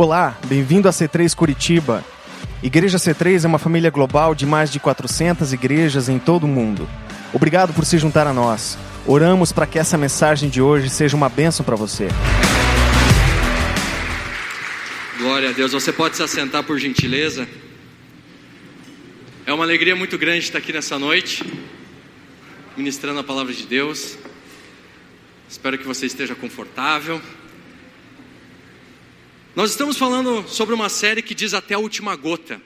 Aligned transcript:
Olá, 0.00 0.38
bem-vindo 0.46 0.88
a 0.88 0.92
C3 0.92 1.34
Curitiba. 1.34 2.04
Igreja 2.62 2.98
C3 2.98 3.42
é 3.42 3.48
uma 3.48 3.58
família 3.58 3.90
global 3.90 4.32
de 4.32 4.46
mais 4.46 4.70
de 4.70 4.78
400 4.78 5.52
igrejas 5.52 6.08
em 6.08 6.20
todo 6.20 6.44
o 6.44 6.46
mundo. 6.46 6.88
Obrigado 7.32 7.74
por 7.74 7.84
se 7.84 7.98
juntar 7.98 8.24
a 8.24 8.32
nós. 8.32 8.78
Oramos 9.04 9.50
para 9.50 9.66
que 9.66 9.76
essa 9.76 9.98
mensagem 9.98 10.48
de 10.48 10.62
hoje 10.62 10.88
seja 10.88 11.16
uma 11.16 11.28
bênção 11.28 11.66
para 11.66 11.74
você. 11.74 12.06
Glória 15.18 15.50
a 15.50 15.52
Deus. 15.52 15.72
Você 15.72 15.92
pode 15.92 16.16
se 16.16 16.22
assentar 16.22 16.62
por 16.62 16.78
gentileza? 16.78 17.48
É 19.44 19.52
uma 19.52 19.64
alegria 19.64 19.96
muito 19.96 20.16
grande 20.16 20.44
estar 20.44 20.58
aqui 20.58 20.72
nessa 20.72 20.96
noite, 20.96 21.44
ministrando 22.76 23.18
a 23.18 23.24
palavra 23.24 23.52
de 23.52 23.66
Deus. 23.66 24.16
Espero 25.48 25.76
que 25.76 25.84
você 25.84 26.06
esteja 26.06 26.36
confortável. 26.36 27.20
Nós 29.58 29.72
estamos 29.72 29.96
falando 29.96 30.48
sobre 30.48 30.72
uma 30.72 30.88
série 30.88 31.20
que 31.20 31.34
diz 31.34 31.52
até 31.52 31.74
a 31.74 31.80
última 31.80 32.14
gota. 32.14 32.62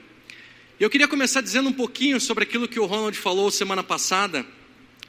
Eu 0.79 0.91
queria 0.91 1.07
começar 1.07 1.41
dizendo 1.41 1.69
um 1.69 1.73
pouquinho 1.73 2.21
sobre 2.21 2.43
aquilo 2.43 2.67
que 2.67 2.79
o 2.79 2.85
Ronald 2.85 3.17
falou 3.17 3.49
semana 3.49 3.83
passada. 3.83 4.45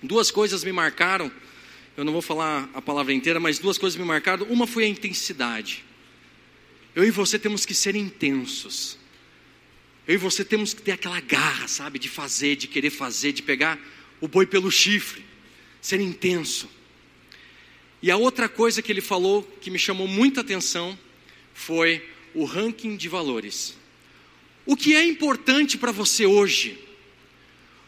Duas 0.02 0.30
coisas 0.30 0.64
me 0.64 0.72
marcaram. 0.72 1.30
Eu 1.94 2.02
não 2.02 2.10
vou 2.10 2.22
falar 2.22 2.70
a 2.72 2.80
palavra 2.80 3.12
inteira, 3.12 3.38
mas 3.38 3.58
duas 3.58 3.76
coisas 3.76 3.98
me 3.98 4.04
marcaram. 4.06 4.46
Uma 4.46 4.66
foi 4.66 4.84
a 4.84 4.88
intensidade. 4.88 5.84
Eu 6.94 7.04
e 7.04 7.10
você 7.10 7.38
temos 7.38 7.66
que 7.66 7.74
ser 7.74 7.94
intensos. 7.94 8.96
Eu 10.08 10.14
e 10.14 10.16
você 10.16 10.42
temos 10.42 10.72
que 10.72 10.80
ter 10.80 10.92
aquela 10.92 11.20
garra, 11.20 11.68
sabe, 11.68 11.98
de 11.98 12.08
fazer, 12.08 12.56
de 12.56 12.66
querer 12.66 12.88
fazer, 12.88 13.32
de 13.32 13.42
pegar 13.42 13.78
o 14.22 14.26
boi 14.26 14.46
pelo 14.46 14.70
chifre, 14.70 15.22
ser 15.82 16.00
intenso. 16.00 16.66
E 18.00 18.10
a 18.10 18.16
outra 18.16 18.48
coisa 18.48 18.80
que 18.80 18.90
ele 18.90 19.02
falou 19.02 19.42
que 19.60 19.70
me 19.70 19.78
chamou 19.78 20.08
muita 20.08 20.40
atenção 20.40 20.98
foi 21.54 22.06
o 22.34 22.44
ranking 22.44 22.96
de 22.96 23.08
valores. 23.08 23.76
O 24.66 24.76
que 24.76 24.94
é 24.94 25.04
importante 25.04 25.78
para 25.78 25.92
você 25.92 26.26
hoje? 26.26 26.78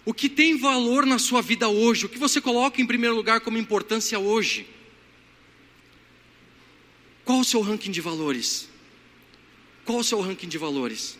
O 0.04 0.14
que 0.14 0.28
tem 0.28 0.56
valor 0.56 1.04
na 1.04 1.18
sua 1.18 1.42
vida 1.42 1.68
hoje? 1.68 2.06
O 2.06 2.08
que 2.08 2.18
você 2.18 2.40
coloca 2.40 2.80
em 2.80 2.86
primeiro 2.86 3.16
lugar 3.16 3.40
como 3.40 3.58
importância 3.58 4.18
hoje? 4.18 4.66
Qual 7.24 7.40
o 7.40 7.44
seu 7.44 7.60
ranking 7.60 7.90
de 7.90 8.00
valores? 8.00 8.68
Qual 9.84 9.98
o 9.98 10.04
seu 10.04 10.20
ranking 10.20 10.48
de 10.48 10.58
valores? 10.58 11.18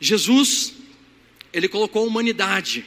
Jesus, 0.00 0.74
ele 1.52 1.68
colocou 1.68 2.04
a 2.04 2.06
humanidade 2.06 2.86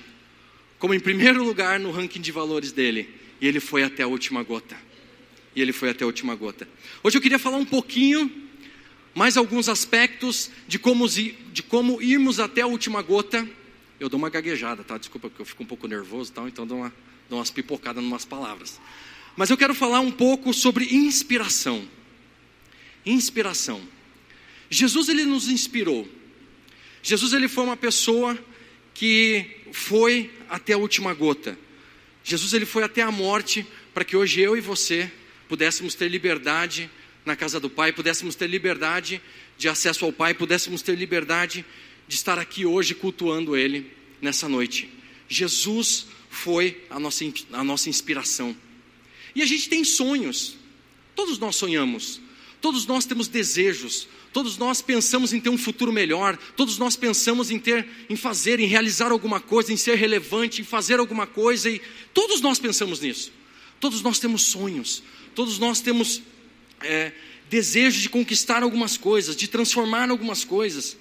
como 0.80 0.94
em 0.94 1.00
primeiro 1.00 1.44
lugar 1.44 1.80
no 1.80 1.92
ranking 1.92 2.22
de 2.22 2.32
valores 2.32 2.72
dele, 2.72 3.10
e 3.42 3.48
ele 3.48 3.60
foi 3.60 3.84
até 3.84 4.04
a 4.04 4.08
última 4.08 4.44
gota 4.44 4.85
e 5.56 5.62
ele 5.62 5.72
foi 5.72 5.90
até 5.90 6.04
a 6.04 6.08
última 6.08 6.36
gota. 6.36 6.68
Hoje 7.02 7.18
eu 7.18 7.22
queria 7.22 7.40
falar 7.40 7.58
um 7.58 7.66
pouquinho, 7.66 8.30
mais 9.14 9.38
alguns 9.38 9.70
aspectos 9.70 10.52
de 10.68 10.78
como, 10.78 11.08
de 11.08 11.64
como 11.64 12.02
irmos 12.02 12.40
até 12.40 12.62
a 12.62 12.68
última 12.68 13.02
gota. 13.02 13.48
Eu 14.00 14.10
dou 14.10 14.18
uma 14.18 14.30
gaguejada, 14.30 14.84
tá? 14.84 14.98
Desculpa, 14.98 15.30
porque 15.30 15.42
eu 15.42 15.46
fico 15.46 15.64
um 15.64 15.66
pouco 15.66 15.88
nervoso, 15.88 16.34
tal, 16.34 16.48
então 16.48 16.68
dou, 16.68 16.80
uma, 16.80 16.94
dou 17.30 17.40
umas 17.40 17.50
pipocadas 17.50 18.04
em 18.04 18.08
umas 18.08 18.26
palavras. 18.26 18.82
Mas 19.38 19.50
eu 19.50 19.58
quero 19.58 19.74
falar 19.74 20.02
um 20.02 20.12
pouco 20.12 20.54
sobre 20.54 20.94
inspiração. 20.94 21.88
Inspiração. 23.06 23.82
Jesus 24.70 25.08
ele 25.08 25.24
nos 25.24 25.48
inspirou. 25.48 26.08
Jesus 27.02 27.32
ele 27.32 27.48
foi 27.48 27.64
uma 27.64 27.78
pessoa 27.78 28.38
que 28.94 29.46
foi 29.72 30.32
até 30.50 30.74
a 30.74 30.78
última 30.78 31.14
gota. 31.14 31.58
Jesus 32.24 32.54
ele 32.54 32.66
foi 32.66 32.84
até 32.84 33.02
a 33.02 33.12
morte 33.12 33.66
para 33.94 34.04
que 34.04 34.18
hoje 34.18 34.42
eu 34.42 34.58
e 34.58 34.62
você 34.62 35.10
pudéssemos 35.48 35.96
ter 35.96 36.10
liberdade 36.10 36.90
na 37.26 37.36
casa 37.36 37.60
do 37.60 37.70
Pai, 37.70 37.92
pudéssemos 37.92 38.36
ter 38.36 38.48
liberdade 38.48 39.22
de 39.58 39.68
acesso 39.68 40.06
ao 40.06 40.14
Pai, 40.14 40.34
pudéssemos 40.34 40.82
ter 40.82 40.96
liberdade 40.96 41.66
de 42.08 42.16
estar 42.16 42.38
aqui 42.38 42.66
hoje 42.66 42.94
cultuando 42.94 43.56
Ele 43.56 43.92
nessa 44.22 44.48
noite. 44.48 44.90
Jesus 45.28 46.08
foi 46.30 46.84
a 46.90 47.00
nossa, 47.00 47.24
a 47.54 47.64
nossa 47.64 47.90
inspiração. 47.90 48.56
E 49.34 49.42
a 49.42 49.46
gente 49.46 49.70
tem 49.70 49.84
sonhos, 49.84 50.56
todos 51.16 51.40
nós 51.40 51.56
sonhamos, 51.56 52.22
todos 52.62 52.86
nós 52.86 53.06
temos 53.06 53.28
desejos, 53.28 54.08
todos 54.32 54.58
nós 54.58 54.82
pensamos 54.82 55.34
em 55.34 55.40
ter 55.40 55.50
um 55.50 55.58
futuro 55.58 55.92
melhor, 55.92 56.38
todos 56.56 56.78
nós 56.78 56.96
pensamos 56.96 57.50
em 57.50 57.60
ter, 57.60 57.88
em 58.10 58.16
fazer, 58.16 58.60
em 58.60 58.68
realizar 58.68 59.12
alguma 59.12 59.40
coisa, 59.40 59.74
em 59.74 59.78
ser 59.78 59.96
relevante, 59.96 60.62
em 60.62 60.66
fazer 60.66 61.00
alguma 61.00 61.26
coisa, 61.26 61.70
e 61.70 61.82
todos 62.14 62.42
nós 62.42 62.60
pensamos 62.60 63.00
nisso. 63.00 63.32
Todos 63.86 64.02
nós 64.02 64.18
temos 64.18 64.42
sonhos, 64.42 65.04
Todos 65.36 65.60
nós 65.60 65.80
temos 65.80 66.20
é, 66.82 67.12
desejo 67.52 68.02
de 68.02 68.10
conquistar 68.10 68.64
algumas 68.64 68.98
coisas, 68.98 69.36
de 69.36 69.48
transformar 69.48 70.10
algumas 70.10 70.44
coisas. 70.44 70.98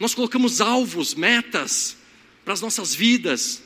Nós 0.00 0.16
colocamos 0.16 0.60
alvos, 0.60 1.14
metas 1.14 1.96
para 2.44 2.52
as 2.52 2.60
nossas 2.60 2.92
vidas. 2.92 3.62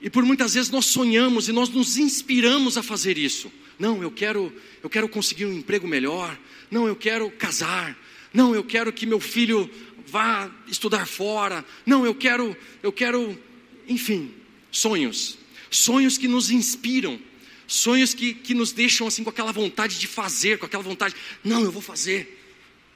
E 0.00 0.10
por 0.10 0.24
muitas 0.24 0.54
vezes 0.54 0.70
nós 0.70 0.86
sonhamos 0.86 1.48
e 1.48 1.52
nós 1.52 1.68
nos 1.68 1.98
inspiramos 1.98 2.76
a 2.76 2.82
fazer 2.82 3.16
isso. 3.16 3.48
Não, 3.78 4.02
eu 4.02 4.10
quero, 4.10 4.52
eu 4.82 4.90
quero 4.90 5.08
conseguir 5.08 5.46
um 5.46 5.52
emprego 5.52 5.86
melhor. 5.86 6.36
Não, 6.68 6.88
eu 6.88 6.96
quero 6.96 7.30
casar. 7.30 7.96
Não, 8.34 8.56
eu 8.56 8.64
quero 8.64 8.92
que 8.92 9.06
meu 9.06 9.20
filho 9.20 9.70
vá 10.04 10.50
estudar 10.66 11.06
fora. 11.06 11.64
Não, 11.86 12.04
eu 12.04 12.16
quero, 12.16 12.56
eu 12.82 12.90
quero, 12.90 13.38
enfim, 13.86 14.34
sonhos. 14.72 15.38
Sonhos 15.70 16.16
que 16.18 16.28
nos 16.28 16.50
inspiram. 16.50 17.18
Sonhos 17.66 18.14
que, 18.14 18.32
que 18.32 18.54
nos 18.54 18.72
deixam 18.72 19.06
assim 19.06 19.22
com 19.22 19.30
aquela 19.30 19.52
vontade 19.52 19.98
de 19.98 20.06
fazer, 20.06 20.58
com 20.58 20.64
aquela 20.64 20.82
vontade, 20.82 21.14
não, 21.44 21.62
eu 21.62 21.70
vou 21.70 21.82
fazer. 21.82 22.42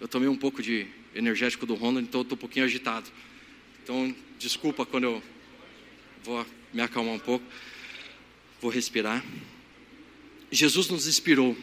Eu 0.00 0.08
tomei 0.08 0.28
um 0.28 0.36
pouco 0.36 0.62
de 0.62 0.86
energético 1.14 1.66
do 1.66 1.74
Ronald, 1.74 2.08
então 2.08 2.20
eu 2.20 2.22
estou 2.22 2.36
um 2.36 2.40
pouquinho 2.40 2.64
agitado. 2.64 3.10
Então, 3.82 4.14
desculpa 4.38 4.86
quando 4.86 5.04
eu 5.04 5.22
vou 6.24 6.46
me 6.72 6.80
acalmar 6.80 7.14
um 7.14 7.18
pouco. 7.18 7.44
Vou 8.60 8.70
respirar. 8.70 9.22
Jesus 10.50 10.88
nos 10.88 11.06
inspirou 11.06 11.56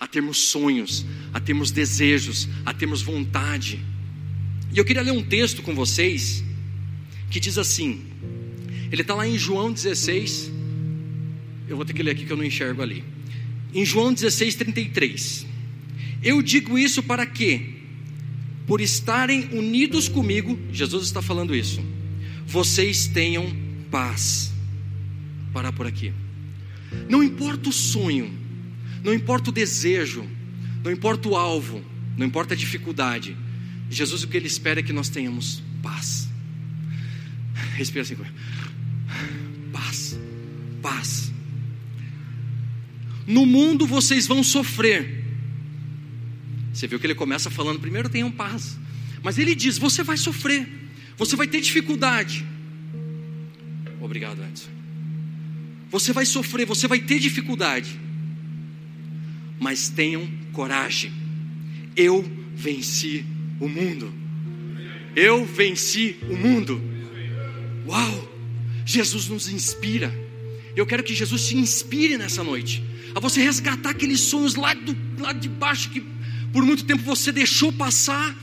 a 0.00 0.06
termos 0.06 0.38
sonhos, 0.38 1.04
a 1.32 1.40
termos 1.40 1.70
desejos, 1.70 2.48
a 2.66 2.74
termos 2.74 3.02
vontade. 3.02 3.78
E 4.72 4.78
eu 4.78 4.84
queria 4.84 5.02
ler 5.02 5.12
um 5.12 5.22
texto 5.22 5.62
com 5.62 5.74
vocês 5.74 6.42
que 7.30 7.38
diz 7.38 7.56
assim: 7.58 8.04
ele 8.92 9.00
está 9.00 9.14
lá 9.14 9.26
em 9.26 9.38
João 9.38 9.72
16, 9.72 10.52
eu 11.66 11.76
vou 11.76 11.84
ter 11.86 11.94
que 11.94 12.02
ler 12.02 12.10
aqui 12.10 12.26
que 12.26 12.30
eu 12.30 12.36
não 12.36 12.44
enxergo 12.44 12.82
ali. 12.82 13.02
Em 13.72 13.86
João 13.86 14.12
16, 14.12 14.54
33. 14.54 15.46
Eu 16.22 16.42
digo 16.42 16.78
isso 16.78 17.02
para 17.02 17.24
que, 17.24 17.74
por 18.66 18.82
estarem 18.82 19.48
unidos 19.52 20.10
comigo, 20.10 20.58
Jesus 20.70 21.06
está 21.06 21.22
falando 21.22 21.56
isso, 21.56 21.82
vocês 22.46 23.06
tenham 23.06 23.50
paz. 23.90 24.52
Vou 25.44 25.54
parar 25.54 25.72
por 25.72 25.86
aqui. 25.86 26.12
Não 27.08 27.22
importa 27.22 27.70
o 27.70 27.72
sonho, 27.72 28.30
não 29.02 29.14
importa 29.14 29.48
o 29.48 29.52
desejo, 29.52 30.28
não 30.84 30.92
importa 30.92 31.30
o 31.30 31.34
alvo, 31.34 31.82
não 32.14 32.26
importa 32.26 32.52
a 32.52 32.56
dificuldade. 32.56 33.34
Jesus 33.88 34.22
o 34.22 34.28
que 34.28 34.36
ele 34.36 34.46
espera 34.46 34.80
é 34.80 34.82
que 34.82 34.92
nós 34.92 35.08
tenhamos 35.08 35.62
paz. 35.82 36.28
Respira 37.74 38.02
assim. 38.02 38.16
Paz. 38.16 38.30
Paz. 40.82 41.32
No 43.26 43.46
mundo 43.46 43.86
vocês 43.86 44.26
vão 44.26 44.42
sofrer. 44.42 45.22
Você 46.72 46.86
viu 46.86 46.98
que 46.98 47.06
ele 47.06 47.14
começa 47.14 47.50
falando: 47.50 47.80
primeiro 47.80 48.08
tenham 48.08 48.30
paz. 48.30 48.76
Mas 49.22 49.38
ele 49.38 49.54
diz: 49.54 49.78
você 49.78 50.02
vai 50.02 50.16
sofrer, 50.16 50.68
você 51.16 51.36
vai 51.36 51.46
ter 51.46 51.60
dificuldade. 51.60 52.44
Obrigado, 54.00 54.42
Edson. 54.42 54.68
Você 55.90 56.12
vai 56.12 56.26
sofrer, 56.26 56.66
você 56.66 56.88
vai 56.88 56.98
ter 56.98 57.18
dificuldade. 57.18 58.00
Mas 59.60 59.88
tenham 59.88 60.28
coragem. 60.52 61.12
Eu 61.94 62.28
venci 62.54 63.24
o 63.60 63.68
mundo. 63.68 64.12
Eu 65.14 65.44
venci 65.44 66.16
o 66.28 66.36
mundo. 66.36 66.82
Uau! 67.86 68.32
Jesus 68.84 69.28
nos 69.28 69.48
inspira. 69.48 70.21
Eu 70.74 70.86
quero 70.86 71.02
que 71.02 71.14
Jesus 71.14 71.48
te 71.48 71.56
inspire 71.56 72.16
nessa 72.16 72.42
noite 72.42 72.82
a 73.14 73.20
você 73.20 73.42
resgatar 73.42 73.90
aqueles 73.90 74.20
sonhos 74.20 74.54
lá, 74.54 74.72
do, 74.74 74.96
lá 75.18 75.32
de 75.32 75.48
baixo 75.48 75.90
que 75.90 76.02
por 76.52 76.64
muito 76.64 76.84
tempo 76.84 77.02
você 77.02 77.32
deixou 77.32 77.72
passar 77.72 78.34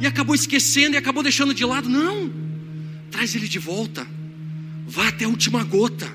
e 0.00 0.06
acabou 0.06 0.34
esquecendo 0.34 0.94
e 0.94 0.98
acabou 0.98 1.22
deixando 1.22 1.54
de 1.54 1.64
lado. 1.64 1.88
Não, 1.88 2.32
traz 3.10 3.34
ele 3.34 3.48
de 3.48 3.58
volta, 3.58 4.06
vá 4.86 5.08
até 5.08 5.24
a 5.24 5.28
última 5.28 5.62
gota, 5.64 6.12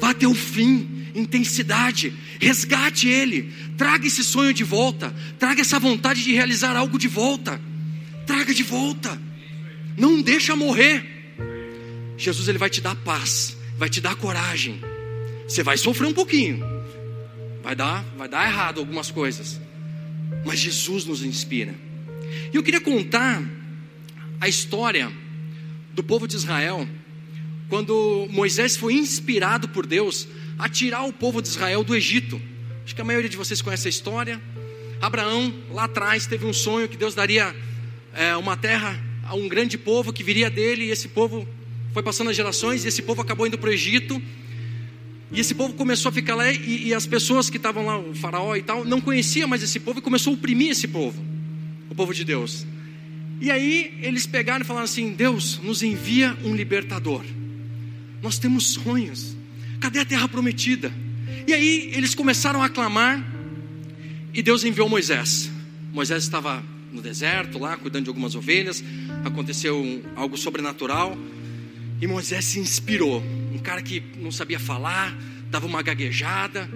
vá 0.00 0.10
até 0.10 0.26
o 0.26 0.34
fim, 0.34 1.06
intensidade, 1.14 2.12
resgate 2.38 3.08
ele, 3.08 3.52
traga 3.76 4.06
esse 4.06 4.22
sonho 4.22 4.52
de 4.52 4.64
volta, 4.64 5.14
traga 5.38 5.60
essa 5.60 5.78
vontade 5.78 6.22
de 6.22 6.32
realizar 6.32 6.76
algo 6.76 6.98
de 6.98 7.08
volta, 7.08 7.60
traga 8.26 8.54
de 8.54 8.62
volta, 8.62 9.20
não 9.96 10.20
deixa 10.20 10.54
morrer. 10.56 11.18
Jesus 12.16 12.48
ele 12.48 12.58
vai 12.58 12.68
te 12.68 12.80
dar 12.82 12.94
paz, 12.96 13.56
vai 13.80 13.88
te 13.88 13.98
dar 13.98 14.14
coragem. 14.14 14.78
Você 15.48 15.62
vai 15.62 15.78
sofrer 15.78 16.06
um 16.06 16.12
pouquinho, 16.12 16.62
Vai 17.62 17.74
dar, 17.74 18.04
vai 18.16 18.28
dar 18.28 18.46
errado 18.46 18.78
algumas 18.78 19.10
coisas. 19.10 19.58
mas 20.44 20.58
Jesus 20.58 21.06
nos 21.06 21.22
inspira. 21.22 21.74
E 22.52 22.56
eu 22.56 22.62
queria 22.62 22.80
contar 22.80 23.42
a 24.38 24.48
história 24.48 25.10
do 25.94 26.02
povo 26.02 26.28
de 26.28 26.36
Israel, 26.36 26.86
quando 27.68 28.28
Moisés 28.30 28.76
foi 28.76 28.94
inspirado 28.94 29.68
por 29.68 29.86
Deus 29.86 30.28
a 30.58 30.68
tirar 30.68 31.04
o 31.04 31.12
povo 31.12 31.40
de 31.40 31.48
Israel 31.48 31.82
do 31.82 31.96
Egito. 31.96 32.40
Acho 32.84 32.94
que 32.94 33.00
a 33.00 33.04
maioria 33.04 33.30
de 33.30 33.36
vocês 33.36 33.62
conhece 33.62 33.88
a 33.88 33.90
história. 33.90 34.40
Abraão, 35.00 35.54
lá 35.70 35.84
atrás, 35.84 36.26
teve 36.26 36.44
um 36.44 36.52
sonho 36.52 36.88
que 36.88 36.96
Deus 36.98 37.14
daria 37.14 37.54
é, 38.14 38.36
uma 38.36 38.56
terra 38.58 39.02
a 39.24 39.34
um 39.34 39.48
grande 39.48 39.78
povo 39.78 40.12
que 40.12 40.22
viria 40.22 40.50
dele, 40.50 40.84
e 40.84 40.90
esse 40.90 41.08
povo 41.08 41.48
foi 41.92 42.02
passando 42.02 42.30
as 42.30 42.36
gerações, 42.36 42.84
e 42.84 42.88
esse 42.88 43.02
povo 43.02 43.22
acabou 43.22 43.46
indo 43.46 43.58
para 43.58 43.70
o 43.70 43.72
Egito. 43.72 44.20
E 45.32 45.38
esse 45.38 45.54
povo 45.54 45.74
começou 45.74 46.08
a 46.08 46.12
ficar 46.12 46.34
lá, 46.34 46.50
e, 46.50 46.88
e 46.88 46.94
as 46.94 47.06
pessoas 47.06 47.48
que 47.48 47.56
estavam 47.56 47.86
lá, 47.86 47.98
o 47.98 48.14
faraó 48.14 48.56
e 48.56 48.62
tal, 48.62 48.84
não 48.84 49.00
conheciam 49.00 49.48
mais 49.48 49.62
esse 49.62 49.78
povo 49.78 50.00
e 50.00 50.02
começou 50.02 50.32
a 50.32 50.34
oprimir 50.34 50.70
esse 50.70 50.88
povo, 50.88 51.22
o 51.88 51.94
povo 51.94 52.12
de 52.12 52.24
Deus. 52.24 52.66
E 53.40 53.50
aí 53.50 53.98
eles 54.02 54.26
pegaram 54.26 54.62
e 54.62 54.66
falaram 54.66 54.84
assim: 54.84 55.12
Deus, 55.12 55.58
nos 55.62 55.82
envia 55.82 56.36
um 56.44 56.54
libertador. 56.54 57.24
Nós 58.22 58.38
temos 58.38 58.72
sonhos. 58.72 59.36
Cadê 59.80 60.00
a 60.00 60.04
terra 60.04 60.28
prometida? 60.28 60.92
E 61.46 61.54
aí 61.54 61.90
eles 61.94 62.14
começaram 62.14 62.62
a 62.62 62.68
clamar, 62.68 63.24
e 64.34 64.42
Deus 64.42 64.62
enviou 64.64 64.88
Moisés. 64.88 65.50
Moisés 65.92 66.22
estava 66.22 66.62
no 66.92 67.00
deserto 67.00 67.58
lá, 67.58 67.76
cuidando 67.76 68.04
de 68.04 68.10
algumas 68.10 68.34
ovelhas. 68.34 68.82
Aconteceu 69.24 70.04
algo 70.14 70.36
sobrenatural. 70.36 71.16
E 72.00 72.06
Moisés 72.06 72.44
se 72.46 72.58
inspirou. 72.58 73.22
Um 73.52 73.58
cara 73.58 73.82
que 73.82 74.02
não 74.16 74.32
sabia 74.32 74.58
falar, 74.58 75.16
dava 75.50 75.66
uma 75.66 75.82
gaguejada, 75.82 76.68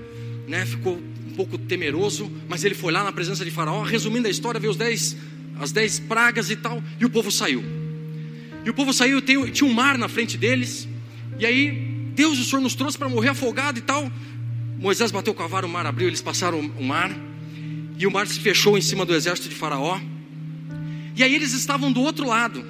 né? 0.46 0.66
ficou 0.66 0.96
um 0.96 1.34
pouco 1.34 1.56
temeroso, 1.56 2.30
mas 2.48 2.62
ele 2.62 2.74
foi 2.74 2.92
lá 2.92 3.02
na 3.02 3.10
presença 3.10 3.44
de 3.44 3.50
Faraó. 3.50 3.82
Resumindo 3.82 4.28
a 4.28 4.30
história, 4.30 4.60
veio 4.60 4.70
os 4.70 4.76
dez, 4.76 5.16
as 5.58 5.72
dez 5.72 5.98
pragas 5.98 6.50
e 6.50 6.56
tal, 6.56 6.82
e 7.00 7.04
o 7.06 7.10
povo 7.10 7.30
saiu. 7.30 7.64
E 8.64 8.68
o 8.70 8.74
povo 8.74 8.92
saiu, 8.92 9.20
tinha 9.22 9.68
um 9.68 9.72
mar 9.72 9.96
na 9.96 10.08
frente 10.08 10.36
deles. 10.36 10.86
E 11.38 11.46
aí, 11.46 11.70
Deus, 12.14 12.38
o 12.38 12.44
Senhor 12.44 12.60
nos 12.60 12.74
trouxe 12.74 12.98
para 12.98 13.08
morrer 13.08 13.30
afogado 13.30 13.78
e 13.78 13.82
tal. 13.82 14.10
Moisés 14.78 15.10
bateu 15.10 15.32
o 15.32 15.36
cavalo, 15.36 15.66
o 15.66 15.70
mar 15.70 15.86
abriu, 15.86 16.08
eles 16.08 16.20
passaram 16.20 16.60
o 16.60 16.84
mar. 16.84 17.10
E 17.98 18.06
o 18.06 18.10
mar 18.10 18.26
se 18.26 18.40
fechou 18.40 18.76
em 18.76 18.82
cima 18.82 19.06
do 19.06 19.14
exército 19.14 19.48
de 19.48 19.54
Faraó. 19.54 19.98
E 21.16 21.22
aí 21.22 21.34
eles 21.34 21.52
estavam 21.54 21.90
do 21.90 22.00
outro 22.00 22.26
lado 22.26 22.64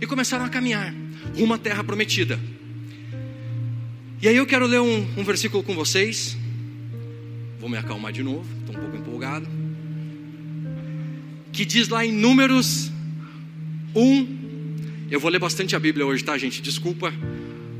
e 0.00 0.06
começaram 0.06 0.44
a 0.44 0.48
caminhar 0.48 0.94
rumo 1.38 1.54
à 1.54 1.58
terra 1.58 1.82
prometida. 1.84 2.38
E 4.22 4.28
aí 4.28 4.36
eu 4.36 4.46
quero 4.46 4.66
ler 4.66 4.80
um, 4.80 5.06
um 5.16 5.24
versículo 5.24 5.62
com 5.62 5.74
vocês. 5.74 6.36
Vou 7.58 7.68
me 7.68 7.76
acalmar 7.76 8.12
de 8.12 8.22
novo, 8.22 8.46
estou 8.60 8.76
um 8.76 8.78
pouco 8.78 8.96
empolgado. 8.96 9.48
Que 11.52 11.64
diz 11.64 11.88
lá 11.88 12.04
em 12.04 12.12
Números 12.12 12.90
1. 13.94 14.40
Eu 15.10 15.18
vou 15.18 15.30
ler 15.30 15.38
bastante 15.38 15.74
a 15.74 15.78
Bíblia 15.78 16.06
hoje, 16.06 16.22
tá, 16.22 16.36
gente? 16.38 16.62
Desculpa. 16.62 17.12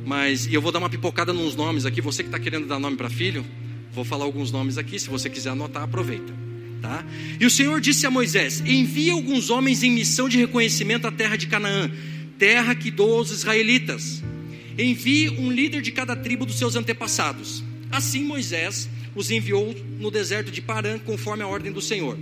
Mas 0.04 0.52
eu 0.52 0.60
vou 0.60 0.72
dar 0.72 0.78
uma 0.78 0.90
pipocada 0.90 1.32
nos 1.32 1.54
nomes 1.54 1.86
aqui. 1.86 2.00
Você 2.00 2.22
que 2.22 2.28
está 2.28 2.38
querendo 2.38 2.66
dar 2.66 2.78
nome 2.78 2.96
para 2.96 3.08
filho, 3.08 3.44
vou 3.92 4.04
falar 4.04 4.24
alguns 4.24 4.50
nomes 4.50 4.78
aqui. 4.78 4.98
Se 4.98 5.08
você 5.08 5.28
quiser 5.30 5.50
anotar, 5.50 5.82
aproveita. 5.82 6.32
Tá? 6.80 7.04
E 7.38 7.44
o 7.44 7.50
Senhor 7.50 7.80
disse 7.80 8.06
a 8.06 8.10
Moisés: 8.10 8.60
Envia 8.60 9.12
alguns 9.12 9.50
homens 9.50 9.82
em 9.82 9.90
missão 9.90 10.28
de 10.28 10.38
reconhecimento 10.38 11.06
à 11.06 11.12
terra 11.12 11.36
de 11.36 11.46
Canaã 11.46 11.90
terra 12.40 12.74
que 12.74 12.90
dou 12.90 13.18
aos 13.18 13.30
israelitas. 13.30 14.22
Envie 14.78 15.28
um 15.28 15.52
líder 15.52 15.82
de 15.82 15.92
cada 15.92 16.16
tribo 16.16 16.46
dos 16.46 16.58
seus 16.58 16.74
antepassados. 16.74 17.62
Assim 17.92 18.24
Moisés 18.24 18.88
os 19.14 19.30
enviou 19.30 19.76
no 19.98 20.10
deserto 20.10 20.50
de 20.50 20.62
Parã, 20.62 20.98
conforme 20.98 21.42
a 21.42 21.46
ordem 21.46 21.70
do 21.70 21.82
Senhor. 21.82 22.16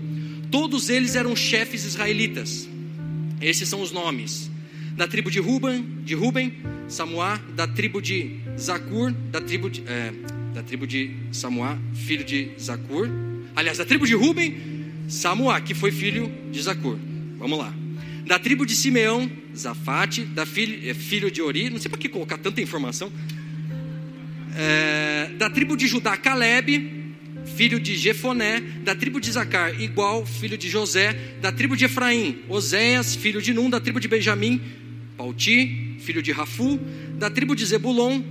Todos 0.50 0.90
eles 0.90 1.14
eram 1.14 1.36
chefes 1.36 1.84
israelitas. 1.84 2.68
Esses 3.40 3.68
são 3.68 3.80
os 3.80 3.92
nomes: 3.92 4.50
da 4.96 5.06
tribo 5.06 5.30
de 5.30 5.38
Ruben, 5.38 5.86
de 6.04 6.14
Ruben, 6.14 6.52
Samuá, 6.88 7.40
da 7.54 7.68
tribo 7.68 8.02
de 8.02 8.40
Zacur, 8.58 9.12
da 9.30 9.40
tribo 9.40 9.70
de, 9.70 9.84
é, 9.86 10.12
da 10.52 10.62
tribo 10.64 10.84
de 10.84 11.14
Samuá, 11.30 11.78
filho 11.94 12.24
de 12.24 12.50
Zacur. 12.60 13.08
Aliás, 13.54 13.78
da 13.78 13.84
tribo 13.84 14.06
de 14.06 14.14
Ruben, 14.14 14.56
Samuá, 15.06 15.60
que 15.60 15.74
foi 15.74 15.92
filho 15.92 16.32
de 16.50 16.60
Zacur. 16.60 16.98
Vamos 17.38 17.58
lá. 17.58 17.72
Da 18.28 18.38
tribo 18.38 18.66
de 18.66 18.76
Simeão, 18.76 19.30
Zafate, 19.56 20.22
da 20.22 20.44
filho, 20.44 20.86
é, 20.86 20.92
filho 20.92 21.30
de 21.30 21.40
Ori, 21.40 21.70
não 21.70 21.78
sei 21.78 21.88
para 21.88 21.98
que 21.98 22.10
colocar 22.10 22.36
tanta 22.36 22.60
informação. 22.60 23.10
É, 24.54 25.30
da 25.38 25.48
tribo 25.48 25.75
de 25.75 25.86
Judá, 25.86 26.14
Caleb, 26.14 27.14
filho 27.56 27.80
de 27.80 27.96
Jefoné, 27.96 28.60
da 28.84 28.94
tribo 28.94 29.19
de 29.19 29.32
Zacar, 29.32 29.80
igual, 29.80 30.26
filho 30.26 30.58
de 30.58 30.69
José, 30.69 31.14
da 31.40 31.50
tribo 31.50 31.75
de 31.75 31.86
Efraim, 31.86 32.40
Oséias, 32.50 33.16
filho 33.16 33.40
de 33.40 33.54
Num, 33.54 33.70
da 33.70 33.80
tribo 33.80 33.98
de 33.98 34.08
Benjamim, 34.08 34.60
Pauti, 35.16 35.96
filho 36.00 36.22
de 36.22 36.30
Rafu, 36.30 36.78
da 37.19 37.30
tribo 37.30 37.56
de 37.56 37.64
Zebulon, 37.64 38.22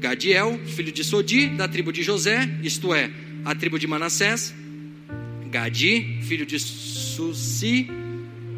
Gadiel, 0.00 0.58
filho 0.66 0.90
de 0.90 1.04
Sodi, 1.04 1.46
da 1.50 1.68
tribo 1.68 1.92
de 1.92 2.02
José, 2.02 2.50
isto 2.60 2.92
é, 2.92 3.08
a 3.44 3.54
tribo 3.54 3.78
de 3.78 3.86
Manassés, 3.86 4.52
Gadi, 5.48 6.18
filho 6.22 6.44
de 6.44 6.58
Susi, 6.58 8.01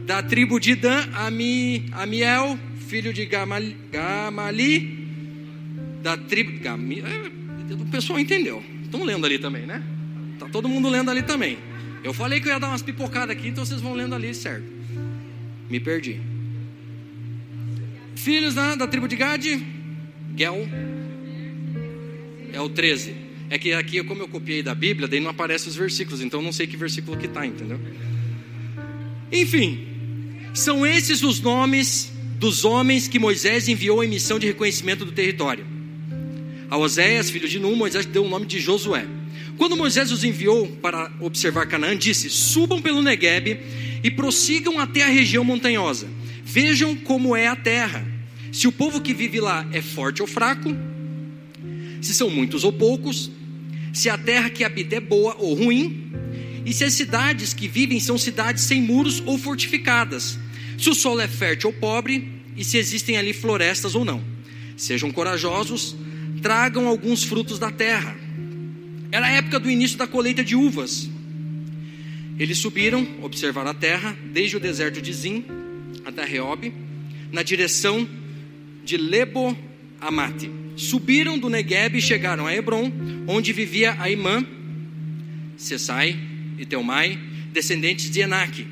da 0.04 0.22
tribo 0.22 0.60
de 0.60 0.74
Dan, 0.74 1.08
Ami, 1.14 1.86
Amiel, 1.92 2.58
filho 2.86 3.12
de 3.12 3.24
Gamali, 3.24 3.76
Gamali 3.90 5.04
da 6.02 6.16
tribo. 6.16 6.58
Gami, 6.60 7.00
é, 7.00 7.74
o 7.74 7.86
pessoal 7.86 8.18
entendeu. 8.18 8.62
Estão 8.82 9.02
lendo 9.02 9.24
ali 9.24 9.38
também, 9.38 9.66
né? 9.66 9.82
Tá 10.38 10.46
todo 10.48 10.68
mundo 10.68 10.88
lendo 10.88 11.10
ali 11.10 11.22
também. 11.22 11.58
Eu 12.02 12.12
falei 12.12 12.38
que 12.38 12.46
eu 12.46 12.52
ia 12.52 12.60
dar 12.60 12.68
umas 12.68 12.82
pipocadas 12.82 13.34
aqui, 13.34 13.48
então 13.48 13.64
vocês 13.64 13.80
vão 13.80 13.94
lendo 13.94 14.14
ali, 14.14 14.34
certo? 14.34 14.66
Me 15.70 15.80
perdi. 15.80 16.20
Filhos 18.14 18.54
né, 18.54 18.76
da 18.76 18.86
tribo 18.86 19.08
de 19.08 19.16
Gade, 19.16 19.64
Gel, 20.36 20.68
é 22.52 22.60
o 22.60 22.68
13. 22.68 23.14
É 23.48 23.58
que 23.58 23.72
aqui, 23.72 24.02
como 24.04 24.22
eu 24.22 24.28
copiei 24.28 24.62
da 24.62 24.74
Bíblia, 24.74 25.08
daí 25.08 25.20
não 25.20 25.30
aparecem 25.30 25.68
os 25.68 25.76
versículos, 25.76 26.20
então 26.20 26.42
não 26.42 26.52
sei 26.52 26.66
que 26.66 26.76
versículo 26.76 27.16
que 27.16 27.26
está, 27.26 27.46
entendeu? 27.46 27.80
Enfim, 29.32 29.93
são 30.54 30.86
esses 30.86 31.22
os 31.22 31.40
nomes 31.40 32.12
dos 32.38 32.64
homens 32.64 33.08
que 33.08 33.18
Moisés 33.18 33.68
enviou 33.68 34.02
em 34.04 34.08
missão 34.08 34.38
de 34.38 34.46
reconhecimento 34.46 35.04
do 35.04 35.10
território. 35.10 35.66
A 36.70 36.78
Oséias, 36.78 37.28
filho 37.28 37.48
de 37.48 37.58
Num, 37.58 37.74
Moisés 37.74 38.06
deu 38.06 38.24
o 38.24 38.28
nome 38.28 38.46
de 38.46 38.60
Josué. 38.60 39.04
Quando 39.58 39.76
Moisés 39.76 40.10
os 40.12 40.24
enviou 40.24 40.66
para 40.80 41.10
observar 41.20 41.66
Canaã, 41.66 41.96
disse: 41.96 42.30
Subam 42.30 42.80
pelo 42.80 43.02
Negueb 43.02 43.60
e 44.02 44.10
prossigam 44.10 44.78
até 44.78 45.02
a 45.02 45.08
região 45.08 45.44
montanhosa. 45.44 46.08
Vejam 46.44 46.94
como 46.96 47.36
é 47.36 47.48
a 47.48 47.56
terra. 47.56 48.06
Se 48.52 48.68
o 48.68 48.72
povo 48.72 49.00
que 49.00 49.12
vive 49.12 49.40
lá 49.40 49.66
é 49.72 49.82
forte 49.82 50.22
ou 50.22 50.28
fraco, 50.28 50.74
se 52.00 52.14
são 52.14 52.30
muitos 52.30 52.62
ou 52.62 52.72
poucos, 52.72 53.30
se 53.92 54.08
a 54.08 54.16
terra 54.16 54.50
que 54.50 54.62
habita 54.62 54.96
é 54.96 55.00
boa 55.00 55.36
ou 55.38 55.54
ruim, 55.54 56.03
e 56.64 56.72
se 56.72 56.84
as 56.84 56.94
cidades 56.94 57.52
que 57.52 57.68
vivem 57.68 58.00
são 58.00 58.16
cidades 58.16 58.64
sem 58.64 58.80
muros 58.80 59.22
ou 59.26 59.38
fortificadas, 59.38 60.38
se 60.78 60.88
o 60.88 60.94
solo 60.94 61.20
é 61.20 61.28
fértil 61.28 61.70
ou 61.70 61.76
pobre 61.76 62.28
e 62.56 62.64
se 62.64 62.78
existem 62.78 63.16
ali 63.16 63.32
florestas 63.32 63.94
ou 63.94 64.04
não. 64.04 64.22
Sejam 64.76 65.10
corajosos, 65.10 65.94
tragam 66.42 66.88
alguns 66.88 67.22
frutos 67.24 67.58
da 67.58 67.70
terra. 67.70 68.16
Era 69.12 69.26
a 69.26 69.30
época 69.30 69.60
do 69.60 69.70
início 69.70 69.98
da 69.98 70.06
colheita 70.06 70.42
de 70.42 70.56
uvas. 70.56 71.08
Eles 72.38 72.58
subiram, 72.58 73.06
observaram 73.22 73.70
a 73.70 73.74
terra, 73.74 74.16
desde 74.32 74.56
o 74.56 74.60
deserto 74.60 75.00
de 75.00 75.12
Zim 75.12 75.44
até 76.04 76.24
Reob, 76.24 76.72
na 77.30 77.42
direção 77.42 78.08
de 78.84 78.96
Lebo 78.96 79.56
Amate. 80.00 80.50
Subiram 80.76 81.38
do 81.38 81.48
Negueb 81.48 81.96
e 81.96 82.02
chegaram 82.02 82.46
a 82.46 82.54
Hebron, 82.54 82.90
onde 83.28 83.52
vivia 83.52 83.96
Aimã, 84.00 84.44
Sessai 85.56 86.33
e 86.58 86.64
Teumai, 86.64 87.18
descendentes 87.52 88.10
de 88.10 88.20
Enaque. 88.20 88.66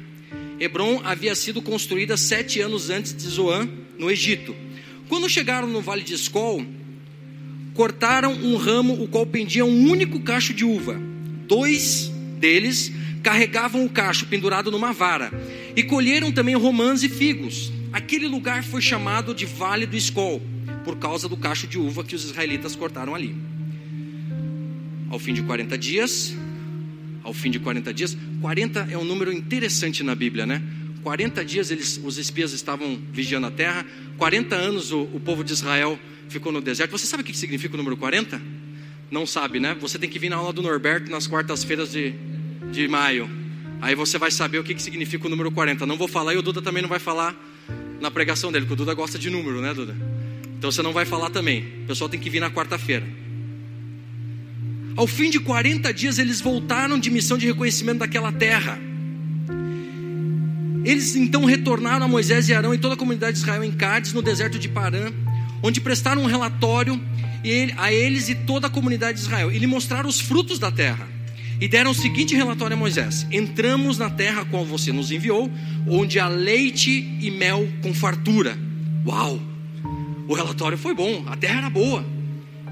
Hebron 0.59 1.01
havia 1.05 1.35
sido 1.35 1.61
construída 1.61 2.17
sete 2.17 2.61
anos 2.61 2.91
antes 2.91 3.15
de 3.15 3.29
Zoan, 3.29 3.69
no 3.99 4.11
Egito. 4.11 4.55
Quando 5.09 5.29
chegaram 5.29 5.69
no 5.69 5.81
vale 5.81 6.03
de 6.03 6.15
Escol, 6.15 6.65
cortaram 7.75 8.33
um 8.33 8.57
ramo, 8.57 9.03
o 9.03 9.09
qual 9.09 9.27
pendia 9.27 9.65
um 9.65 9.91
único 9.91 10.21
cacho 10.21 10.55
de 10.55 10.65
uva. 10.65 11.01
Dois 11.49 12.11
deles 12.39 12.93
carregavam 13.23 13.85
o 13.85 13.89
cacho 13.89 14.27
pendurado 14.27 14.71
numa 14.71 14.93
vara, 14.93 15.31
e 15.77 15.83
colheram 15.83 16.33
também 16.33 16.55
romãs 16.55 17.03
e 17.03 17.09
figos. 17.09 17.73
Aquele 17.93 18.27
lugar 18.27 18.65
foi 18.65 18.81
chamado 18.81 19.35
de 19.35 19.47
Vale 19.47 19.87
do 19.87 19.97
Escol, 19.97 20.43
por 20.85 20.97
causa 20.97 21.29
do 21.29 21.37
cacho 21.37 21.67
de 21.67 21.79
uva 21.79 22.03
que 22.03 22.15
os 22.15 22.25
israelitas 22.25 22.75
cortaram 22.75 23.15
ali. 23.15 23.35
Ao 25.11 25.19
fim 25.19 25.35
de 25.35 25.43
40 25.43 25.77
dias, 25.77 26.35
ao 27.23 27.33
fim 27.33 27.51
de 27.51 27.59
40 27.59 27.93
dias. 27.93 28.17
40 28.41 28.89
é 28.91 28.99
um 28.99 29.05
número 29.05 29.33
interessante 29.33 30.03
na 30.03 30.15
Bíblia, 30.15 30.47
né? 30.47 30.63
40 31.03 31.45
dias 31.45 31.71
eles, 31.71 32.01
os 32.03 32.17
espias 32.17 32.53
estavam 32.53 33.01
vigiando 33.13 33.47
a 33.47 33.51
terra, 33.51 33.85
40 34.19 34.55
anos 34.55 34.93
o, 34.93 35.03
o 35.03 35.21
povo 35.21 35.43
de 35.43 35.53
Israel 35.53 35.99
ficou 36.29 36.53
no 36.53 36.61
deserto. 36.61 36.93
Você 36.93 37.07
sabe 37.07 37.23
o 37.23 37.27
que 37.27 37.37
significa 37.37 37.75
o 37.75 37.77
número 37.77 37.97
40? 37.97 38.41
Não 39.11 39.27
sabe, 39.27 39.61
né? 39.61 39.77
Você 39.81 39.99
tem 39.99 40.09
que 40.09 40.19
vir 40.19 40.31
na 40.31 40.37
aula 40.37 40.53
do 40.53 40.63
Norberto 40.63 41.11
nas 41.11 41.27
quartas-feiras 41.27 41.93
de, 41.93 42.15
de 42.71 42.89
maio. 42.89 43.29
Aí 43.81 43.95
você 43.95 44.17
vai 44.17 44.31
saber 44.31 44.59
o 44.59 44.65
que, 44.65 44.75
que 44.75 44.83
significa 44.83 45.27
o 45.27 45.31
número 45.31 45.51
40. 45.51 45.85
Não 45.85 45.99
vou 45.99 46.09
falar 46.09 46.35
e 46.35 46.39
o 46.39 46.43
Duda 46.43 46.63
também 46.63 46.83
não 46.83 46.89
vai 46.89 47.01
falar 47.01 47.37
na 48.01 48.11
pregação 48.11 48.51
dele, 48.51 48.65
porque 48.65 48.75
o 48.75 48.77
Duda 48.77 48.95
gosta 48.95 49.19
de 49.19 49.29
número, 49.29 49.61
né, 49.61 49.75
Duda? 49.75 49.95
Então 50.57 50.71
você 50.71 50.83
não 50.83 50.93
vai 50.93 51.05
falar 51.05 51.31
também. 51.31 51.83
O 51.83 51.87
pessoal 51.89 52.09
tem 52.09 52.19
que 52.19 52.31
vir 52.31 52.41
na 52.41 52.51
quarta-feira. 52.51 53.05
Ao 54.97 55.07
fim 55.07 55.31
de 55.31 55.41
40 55.41 55.93
dias, 55.93 56.19
eles 56.19 56.41
voltaram 56.41 56.99
de 56.99 57.11
missão 57.11 57.39
de 57.39 57.47
reconhecimento 57.47 57.99
daquela 57.99 58.31
terra. 58.31 58.79
Eles 60.85 61.15
então 61.15 61.45
retornaram 61.45 62.05
a 62.05 62.09
Moisés 62.09 62.49
e 62.49 62.55
Arão 62.55 62.75
e 62.75 62.79
toda 62.79 62.95
a 62.95 62.97
comunidade 62.97 63.35
de 63.35 63.39
Israel 63.39 63.63
em 63.63 63.71
Cádiz, 63.71 64.13
no 64.13 64.21
deserto 64.21 64.59
de 64.59 64.69
Parã, 64.69 65.13
onde 65.63 65.81
prestaram 65.81 66.23
um 66.23 66.27
relatório 66.27 67.01
a 67.77 67.93
eles 67.93 68.29
e 68.29 68.35
toda 68.35 68.67
a 68.67 68.71
comunidade 68.71 69.19
de 69.19 69.25
Israel. 69.25 69.51
E 69.51 69.59
lhe 69.59 69.67
mostraram 69.67 70.09
os 70.09 70.21
frutos 70.21 70.59
da 70.59 70.71
terra. 70.71 71.09
E 71.61 71.69
deram 71.69 71.93
o 71.93 71.95
seguinte 71.95 72.35
relatório 72.35 72.75
a 72.75 72.79
Moisés: 72.79 73.27
Entramos 73.31 73.97
na 73.97 74.11
terra 74.11 74.45
qual 74.45 74.65
você 74.65 74.93
nos 74.93 75.13
enviou, 75.13 75.51
onde 75.87 76.19
há 76.19 76.27
leite 76.27 76.91
e 77.21 77.31
mel 77.31 77.69
com 77.81 77.95
fartura. 77.95 78.59
Uau! 79.07 79.41
O 80.29 80.35
relatório 80.35 80.77
foi 80.77 80.95
bom, 80.95 81.25
a 81.27 81.37
terra 81.37 81.59
era 81.59 81.71
boa. 81.71 82.05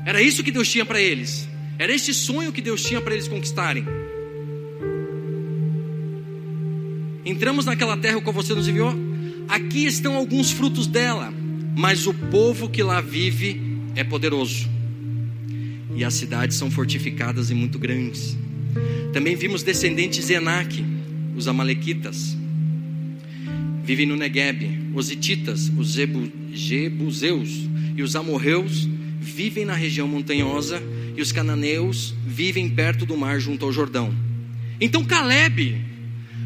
Era 0.04 0.20
isso 0.20 0.42
que 0.42 0.50
Deus 0.50 0.68
tinha 0.68 0.84
para 0.84 1.00
eles. 1.00 1.49
Era 1.80 1.94
esse 1.94 2.12
sonho 2.12 2.52
que 2.52 2.60
Deus 2.60 2.82
tinha 2.82 3.00
para 3.00 3.14
eles 3.14 3.26
conquistarem. 3.26 3.86
Entramos 7.24 7.64
naquela 7.64 7.96
terra 7.96 8.20
qual 8.20 8.34
você 8.34 8.54
nos 8.54 8.68
enviou. 8.68 8.94
Aqui 9.48 9.86
estão 9.86 10.14
alguns 10.14 10.50
frutos 10.50 10.86
dela, 10.86 11.32
mas 11.74 12.06
o 12.06 12.12
povo 12.12 12.68
que 12.68 12.82
lá 12.82 13.00
vive 13.00 13.58
é 13.96 14.04
poderoso. 14.04 14.68
E 15.96 16.04
as 16.04 16.12
cidades 16.12 16.58
são 16.58 16.70
fortificadas 16.70 17.50
e 17.50 17.54
muito 17.54 17.78
grandes. 17.78 18.36
Também 19.14 19.34
vimos 19.34 19.62
descendentes 19.62 20.26
de 20.26 20.34
Enaque, 20.34 20.84
os 21.34 21.48
amalequitas. 21.48 22.36
Vivem 23.82 24.04
no 24.04 24.16
Negueb. 24.16 24.92
Os 24.94 25.10
hititas, 25.10 25.72
os 25.78 25.96
jebuseus 26.52 27.48
e 27.96 28.02
os 28.02 28.14
amorreus 28.14 28.86
vivem 29.18 29.64
na 29.64 29.74
região 29.74 30.06
montanhosa 30.06 30.82
e 31.16 31.22
os 31.22 31.32
cananeus 31.32 32.14
vivem 32.26 32.68
perto 32.68 33.04
do 33.04 33.16
mar 33.16 33.40
junto 33.40 33.64
ao 33.64 33.72
Jordão. 33.72 34.14
Então 34.80 35.04
Caleb, 35.04 35.80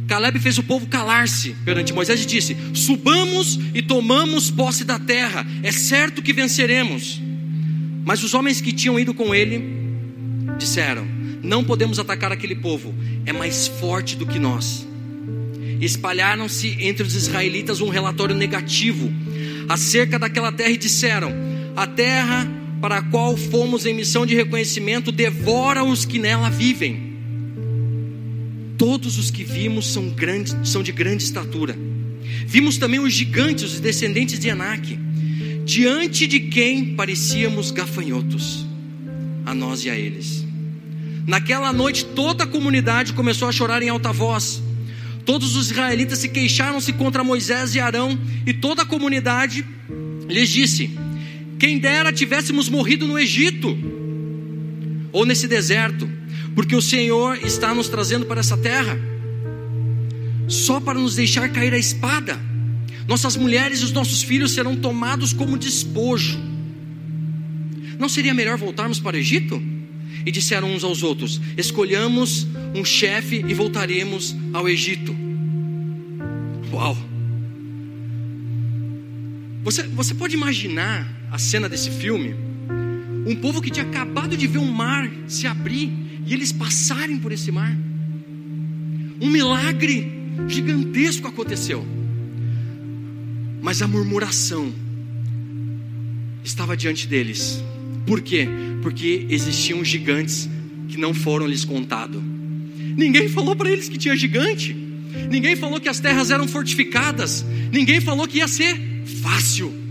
Caleb 0.06 0.38
fez 0.38 0.58
o 0.58 0.62
povo 0.62 0.86
calar-se 0.86 1.54
perante 1.64 1.92
Moisés 1.92 2.22
e 2.22 2.26
disse: 2.26 2.56
Subamos 2.74 3.58
e 3.72 3.80
tomamos 3.80 4.50
posse 4.50 4.84
da 4.84 4.98
terra, 4.98 5.46
é 5.62 5.72
certo 5.72 6.22
que 6.22 6.32
venceremos. 6.32 7.20
Mas 8.04 8.22
os 8.22 8.34
homens 8.34 8.60
que 8.60 8.72
tinham 8.72 8.98
ido 8.98 9.14
com 9.14 9.34
ele 9.34 9.62
disseram: 10.58 11.14
não 11.44 11.62
podemos 11.62 11.98
atacar 11.98 12.32
aquele 12.32 12.54
povo, 12.54 12.94
é 13.26 13.32
mais 13.32 13.68
forte 13.68 14.16
do 14.16 14.26
que 14.26 14.38
nós. 14.38 14.86
Espalharam-se 15.78 16.76
entre 16.80 17.02
os 17.02 17.14
israelitas 17.14 17.82
um 17.82 17.90
relatório 17.90 18.34
negativo 18.34 19.12
acerca 19.68 20.18
daquela 20.18 20.50
terra 20.50 20.70
e 20.70 20.78
disseram: 20.78 21.30
A 21.76 21.86
terra 21.86 22.48
para 22.84 22.98
a 22.98 23.02
qual 23.02 23.34
fomos 23.34 23.86
em 23.86 23.94
missão 23.94 24.26
de 24.26 24.34
reconhecimento 24.34 25.10
devora 25.10 25.82
os 25.82 26.04
que 26.04 26.18
nela 26.18 26.50
vivem. 26.50 27.14
Todos 28.76 29.16
os 29.16 29.30
que 29.30 29.42
vimos 29.42 29.90
são, 29.90 30.10
grandes, 30.10 30.54
são 30.64 30.82
de 30.82 30.92
grande 30.92 31.22
estatura. 31.22 31.74
Vimos 32.46 32.76
também 32.76 33.00
os 33.00 33.10
gigantes, 33.10 33.72
os 33.72 33.80
descendentes 33.80 34.38
de 34.38 34.50
Anak, 34.50 34.98
diante 35.64 36.26
de 36.26 36.40
quem 36.40 36.94
parecíamos 36.94 37.70
gafanhotos, 37.70 38.66
a 39.46 39.54
nós 39.54 39.82
e 39.86 39.88
a 39.88 39.96
eles. 39.96 40.44
Naquela 41.26 41.72
noite, 41.72 42.04
toda 42.04 42.44
a 42.44 42.46
comunidade 42.46 43.14
começou 43.14 43.48
a 43.48 43.52
chorar 43.52 43.82
em 43.82 43.88
alta 43.88 44.12
voz. 44.12 44.62
Todos 45.24 45.56
os 45.56 45.70
israelitas 45.70 46.18
se 46.18 46.28
queixaram-se 46.28 46.92
contra 46.92 47.24
Moisés 47.24 47.74
e 47.74 47.80
Arão, 47.80 48.18
e 48.46 48.52
toda 48.52 48.82
a 48.82 48.86
comunidade 48.86 49.64
lhes 50.28 50.50
disse: 50.50 50.90
Quem 51.58 51.78
dera 51.78 52.12
tivéssemos 52.12 52.68
morrido 52.68 53.06
no 53.06 53.18
Egito 53.18 53.76
ou 55.12 55.24
nesse 55.24 55.46
deserto, 55.46 56.08
porque 56.54 56.74
o 56.74 56.82
Senhor 56.82 57.38
está 57.44 57.74
nos 57.74 57.88
trazendo 57.88 58.26
para 58.26 58.40
essa 58.40 58.56
terra, 58.56 58.98
só 60.48 60.80
para 60.80 60.98
nos 60.98 61.14
deixar 61.14 61.48
cair 61.50 61.72
a 61.72 61.78
espada. 61.78 62.38
Nossas 63.06 63.36
mulheres 63.36 63.80
e 63.80 63.84
os 63.84 63.92
nossos 63.92 64.22
filhos 64.22 64.52
serão 64.52 64.76
tomados 64.76 65.32
como 65.32 65.58
despojo. 65.58 66.38
Não 67.98 68.08
seria 68.08 68.34
melhor 68.34 68.56
voltarmos 68.58 68.98
para 68.98 69.16
o 69.16 69.18
Egito? 69.18 69.74
e 70.26 70.30
disseram 70.30 70.72
uns 70.72 70.84
aos 70.84 71.02
outros: 71.02 71.40
Escolhamos 71.56 72.46
um 72.74 72.84
chefe 72.84 73.44
e 73.46 73.54
voltaremos 73.54 74.34
ao 74.52 74.68
Egito. 74.68 75.14
Uau! 76.72 76.96
Você, 79.62 79.82
você 79.84 80.14
pode 80.14 80.34
imaginar 80.34 81.08
a 81.34 81.38
cena 81.38 81.68
desse 81.68 81.90
filme? 81.90 82.32
Um 83.26 83.34
povo 83.34 83.60
que 83.60 83.68
tinha 83.68 83.84
acabado 83.84 84.36
de 84.36 84.46
ver 84.46 84.58
um 84.58 84.70
mar 84.70 85.10
se 85.26 85.48
abrir 85.48 85.92
e 86.24 86.32
eles 86.32 86.52
passarem 86.52 87.18
por 87.18 87.32
esse 87.32 87.50
mar. 87.50 87.76
Um 89.20 89.28
milagre 89.28 90.12
gigantesco 90.46 91.26
aconteceu. 91.26 91.84
Mas 93.60 93.82
a 93.82 93.88
murmuração 93.88 94.72
estava 96.44 96.76
diante 96.76 97.08
deles. 97.08 97.64
Por 98.06 98.20
quê? 98.20 98.46
Porque 98.80 99.26
existiam 99.28 99.84
gigantes 99.84 100.48
que 100.86 100.96
não 100.96 101.12
foram 101.12 101.48
lhes 101.48 101.64
contados. 101.64 102.22
Ninguém 102.96 103.28
falou 103.28 103.56
para 103.56 103.72
eles 103.72 103.88
que 103.88 103.98
tinha 103.98 104.16
gigante. 104.16 104.72
Ninguém 105.28 105.56
falou 105.56 105.80
que 105.80 105.88
as 105.88 105.98
terras 105.98 106.30
eram 106.30 106.46
fortificadas. 106.46 107.44
Ninguém 107.72 108.00
falou 108.00 108.28
que 108.28 108.38
ia 108.38 108.46
ser 108.46 108.80
fácil. 109.20 109.83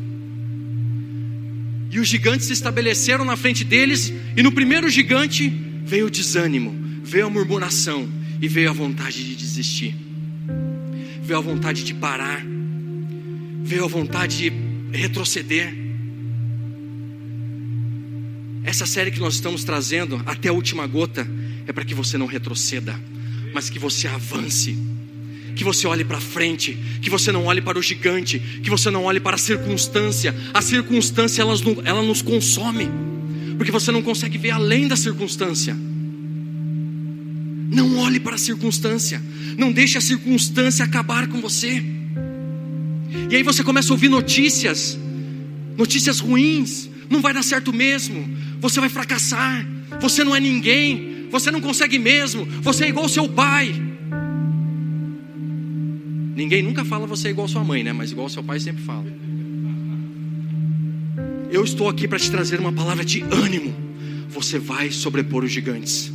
E 1.93 1.99
os 1.99 2.07
gigantes 2.07 2.47
se 2.47 2.53
estabeleceram 2.53 3.23
na 3.23 3.37
frente 3.37 3.63
deles, 3.63 4.11
e 4.35 4.41
no 4.41 4.51
primeiro 4.51 4.89
gigante 4.89 5.47
veio 5.85 6.07
o 6.07 6.09
desânimo, 6.09 6.75
veio 7.03 7.27
a 7.27 7.29
murmuração 7.29 8.09
e 8.41 8.47
veio 8.47 8.71
a 8.71 8.73
vontade 8.73 9.23
de 9.23 9.35
desistir. 9.35 9.95
Veio 11.21 11.37
a 11.37 11.41
vontade 11.41 11.83
de 11.83 11.93
parar. 11.93 12.43
Veio 13.61 13.85
a 13.85 13.87
vontade 13.87 14.37
de 14.37 14.51
retroceder. 14.91 15.71
Essa 18.63 18.87
série 18.87 19.11
que 19.11 19.19
nós 19.19 19.35
estamos 19.35 19.63
trazendo, 19.63 20.19
até 20.25 20.49
a 20.49 20.53
última 20.53 20.87
gota, 20.87 21.27
é 21.67 21.71
para 21.71 21.85
que 21.85 21.93
você 21.93 22.17
não 22.17 22.25
retroceda, 22.25 22.99
mas 23.53 23.69
que 23.69 23.77
você 23.77 24.07
avance, 24.07 24.75
que 25.55 25.63
você 25.63 25.87
olhe 25.87 26.03
para 26.03 26.19
frente, 26.19 26.77
que 27.01 27.09
você 27.09 27.31
não 27.31 27.45
olhe 27.45 27.61
para 27.61 27.77
o 27.77 27.81
gigante, 27.81 28.39
que 28.61 28.69
você 28.69 28.89
não 28.89 29.03
olhe 29.03 29.19
para 29.19 29.35
a 29.35 29.39
circunstância. 29.39 30.35
A 30.53 30.61
circunstância 30.61 31.41
ela, 31.41 31.53
ela 31.85 32.01
nos 32.01 32.21
consome, 32.21 32.89
porque 33.57 33.71
você 33.71 33.91
não 33.91 34.01
consegue 34.01 34.37
ver 34.37 34.51
além 34.51 34.87
da 34.87 34.95
circunstância. 34.95 35.75
Não 37.71 37.97
olhe 37.97 38.19
para 38.19 38.35
a 38.35 38.37
circunstância, 38.37 39.21
não 39.57 39.71
deixe 39.71 39.97
a 39.97 40.01
circunstância 40.01 40.85
acabar 40.85 41.27
com 41.27 41.41
você. 41.41 41.83
E 43.29 43.35
aí 43.35 43.43
você 43.43 43.63
começa 43.63 43.91
a 43.91 43.93
ouvir 43.93 44.09
notícias, 44.09 44.97
notícias 45.77 46.19
ruins, 46.19 46.89
não 47.09 47.21
vai 47.21 47.33
dar 47.33 47.43
certo 47.43 47.73
mesmo, 47.73 48.29
você 48.59 48.79
vai 48.79 48.89
fracassar, 48.89 49.65
você 49.99 50.23
não 50.23 50.35
é 50.35 50.39
ninguém, 50.39 51.27
você 51.29 51.49
não 51.51 51.61
consegue 51.61 51.97
mesmo, 51.97 52.45
você 52.61 52.85
é 52.85 52.89
igual 52.89 53.05
ao 53.05 53.09
seu 53.09 53.27
pai. 53.27 53.92
Ninguém 56.35 56.63
nunca 56.63 56.83
fala 56.83 57.05
você 57.05 57.27
é 57.27 57.31
igual 57.31 57.47
sua 57.47 57.63
mãe, 57.63 57.83
né? 57.83 57.93
Mas 57.93 58.11
igual 58.11 58.27
seu 58.27 58.43
pai 58.43 58.59
sempre 58.59 58.83
fala. 58.83 59.05
Eu 61.51 61.63
estou 61.63 61.87
aqui 61.87 62.07
para 62.07 62.17
te 62.17 62.31
trazer 62.31 62.59
uma 62.59 62.73
palavra 62.73 63.05
de 63.05 63.21
ânimo. 63.21 63.73
Você 64.29 64.57
vai 64.57 64.89
sobrepor 64.89 65.43
os 65.43 65.51
gigantes. 65.51 66.11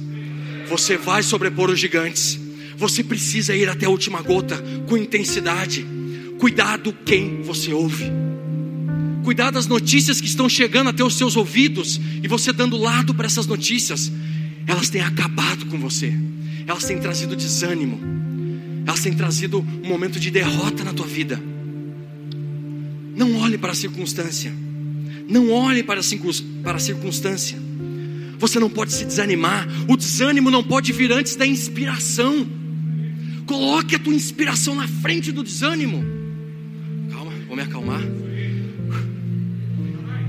Você 0.68 0.96
vai 0.96 1.22
sobrepor 1.22 1.70
os 1.70 1.78
gigantes. 1.78 2.38
Você 2.76 3.04
precisa 3.04 3.54
ir 3.54 3.68
até 3.68 3.87
a 3.87 3.90
última 3.90 4.20
gota 4.20 4.60
com 4.88 4.96
intensidade. 4.96 5.87
Cuidado 6.38 6.92
quem 7.04 7.42
você 7.42 7.72
ouve. 7.72 8.10
Cuidado 9.22 9.54
das 9.54 9.66
notícias 9.66 10.20
que 10.20 10.26
estão 10.26 10.48
chegando 10.48 10.90
até 10.90 11.04
os 11.04 11.14
seus 11.14 11.37
ouvidos 11.37 12.00
e 12.22 12.26
você 12.26 12.52
dando 12.52 12.76
lado 12.76 13.14
para 13.14 13.26
essas 13.26 13.46
notícias. 13.46 14.10
Elas 14.66 14.90
têm 14.90 15.00
acabado 15.00 15.66
com 15.66 15.78
você. 15.78 16.12
Elas 16.66 16.84
têm 16.84 16.98
trazido 16.98 17.37
desânimo. 17.37 18.17
Elas 18.88 19.00
têm 19.00 19.12
trazido 19.12 19.61
um 19.85 19.87
momento 19.87 20.18
de 20.18 20.30
derrota 20.30 20.83
na 20.83 20.95
tua 20.95 21.07
vida. 21.07 21.38
Não 23.14 23.37
olhe 23.37 23.59
para 23.59 23.73
a 23.73 23.75
circunstância. 23.75 24.50
Não 25.28 25.50
olhe 25.50 25.83
para 25.83 26.00
a 26.00 26.78
circunstância. 26.78 27.59
Você 28.38 28.59
não 28.59 28.71
pode 28.71 28.95
se 28.95 29.04
desanimar. 29.04 29.68
O 29.87 29.95
desânimo 29.95 30.50
não 30.50 30.64
pode 30.64 30.90
vir 30.95 31.12
antes 31.12 31.37
da 31.37 31.47
inspiração. 31.47 32.49
Coloque 33.45 33.95
a 33.95 33.99
tua 33.99 34.14
inspiração 34.14 34.75
na 34.75 34.88
frente 34.88 35.33
do 35.33 35.42
desânimo. 35.42 36.02
Calma, 37.11 37.33
vou 37.47 37.57
me 37.57 37.62
acalmar. 37.64 38.00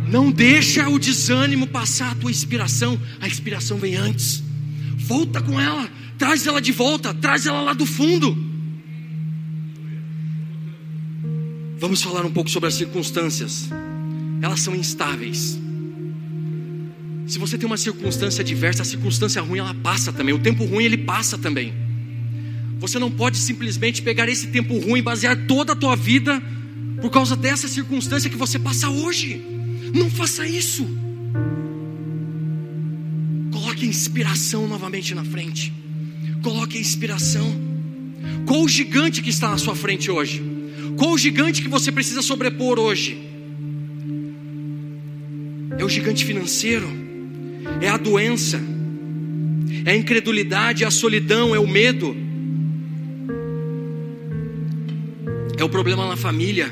Não 0.05 0.29
deixa 0.29 0.89
o 0.89 0.99
desânimo 0.99 1.65
passar 1.65 2.11
a 2.11 2.15
tua 2.15 2.29
inspiração. 2.29 2.99
A 3.21 3.27
inspiração 3.29 3.77
vem 3.77 3.95
antes. 3.95 4.43
Volta 4.97 5.41
com 5.41 5.57
ela. 5.57 5.89
Traz 6.17 6.45
ela 6.45 6.59
de 6.59 6.73
volta, 6.73 7.13
traz 7.13 7.45
ela 7.45 7.61
lá 7.61 7.71
do 7.71 7.85
fundo. 7.85 8.48
Vamos 11.79 12.01
falar 12.01 12.25
um 12.25 12.31
pouco 12.31 12.49
sobre 12.49 12.67
as 12.67 12.75
circunstâncias. 12.75 13.69
Elas 14.41 14.59
são 14.59 14.75
instáveis. 14.75 15.57
Se 17.25 17.39
você 17.39 17.57
tem 17.57 17.65
uma 17.65 17.77
circunstância 17.77 18.41
adversa, 18.41 18.81
a 18.81 18.85
circunstância 18.85 19.41
ruim 19.41 19.59
ela 19.59 19.73
passa 19.73 20.11
também. 20.11 20.35
O 20.35 20.39
tempo 20.39 20.65
ruim 20.65 20.83
ele 20.83 20.97
passa 20.97 21.37
também. 21.37 21.73
Você 22.79 22.99
não 22.99 23.09
pode 23.09 23.37
simplesmente 23.37 24.01
pegar 24.01 24.27
esse 24.27 24.47
tempo 24.47 24.77
ruim 24.77 24.99
e 24.99 25.01
basear 25.01 25.47
toda 25.47 25.71
a 25.71 25.75
tua 25.75 25.95
vida 25.95 26.41
por 27.01 27.09
causa 27.09 27.35
dessa 27.35 27.67
circunstância 27.67 28.29
que 28.29 28.35
você 28.35 28.59
passa 28.59 28.89
hoje. 28.89 29.41
Não 29.93 30.09
faça 30.09 30.45
isso. 30.45 30.85
Coloque 33.53 33.85
a 33.85 33.87
inspiração 33.87 34.67
novamente 34.67 35.15
na 35.15 35.23
frente. 35.23 35.71
Coloque 36.41 36.77
a 36.77 36.81
inspiração. 36.81 37.49
Qual 38.45 38.63
o 38.63 38.67
gigante 38.67 39.21
que 39.21 39.29
está 39.29 39.49
na 39.49 39.57
sua 39.57 39.75
frente 39.75 40.11
hoje? 40.11 40.48
Qual 40.99 41.13
o 41.13 41.17
gigante 41.17 41.61
que 41.61 41.69
você 41.69 41.93
precisa 41.93 42.21
sobrepor 42.21 42.77
hoje? 42.77 43.17
É 45.77 45.85
o 45.85 45.87
gigante 45.87 46.25
financeiro? 46.25 46.89
É 47.79 47.87
a 47.87 47.95
doença? 47.95 48.59
É 49.85 49.91
a 49.91 49.95
incredulidade, 49.95 50.83
é 50.83 50.87
a 50.87 50.91
solidão, 50.91 51.55
é 51.55 51.59
o 51.59 51.65
medo? 51.65 52.13
É 55.57 55.63
o 55.63 55.69
problema 55.69 56.05
na 56.05 56.17
família? 56.17 56.69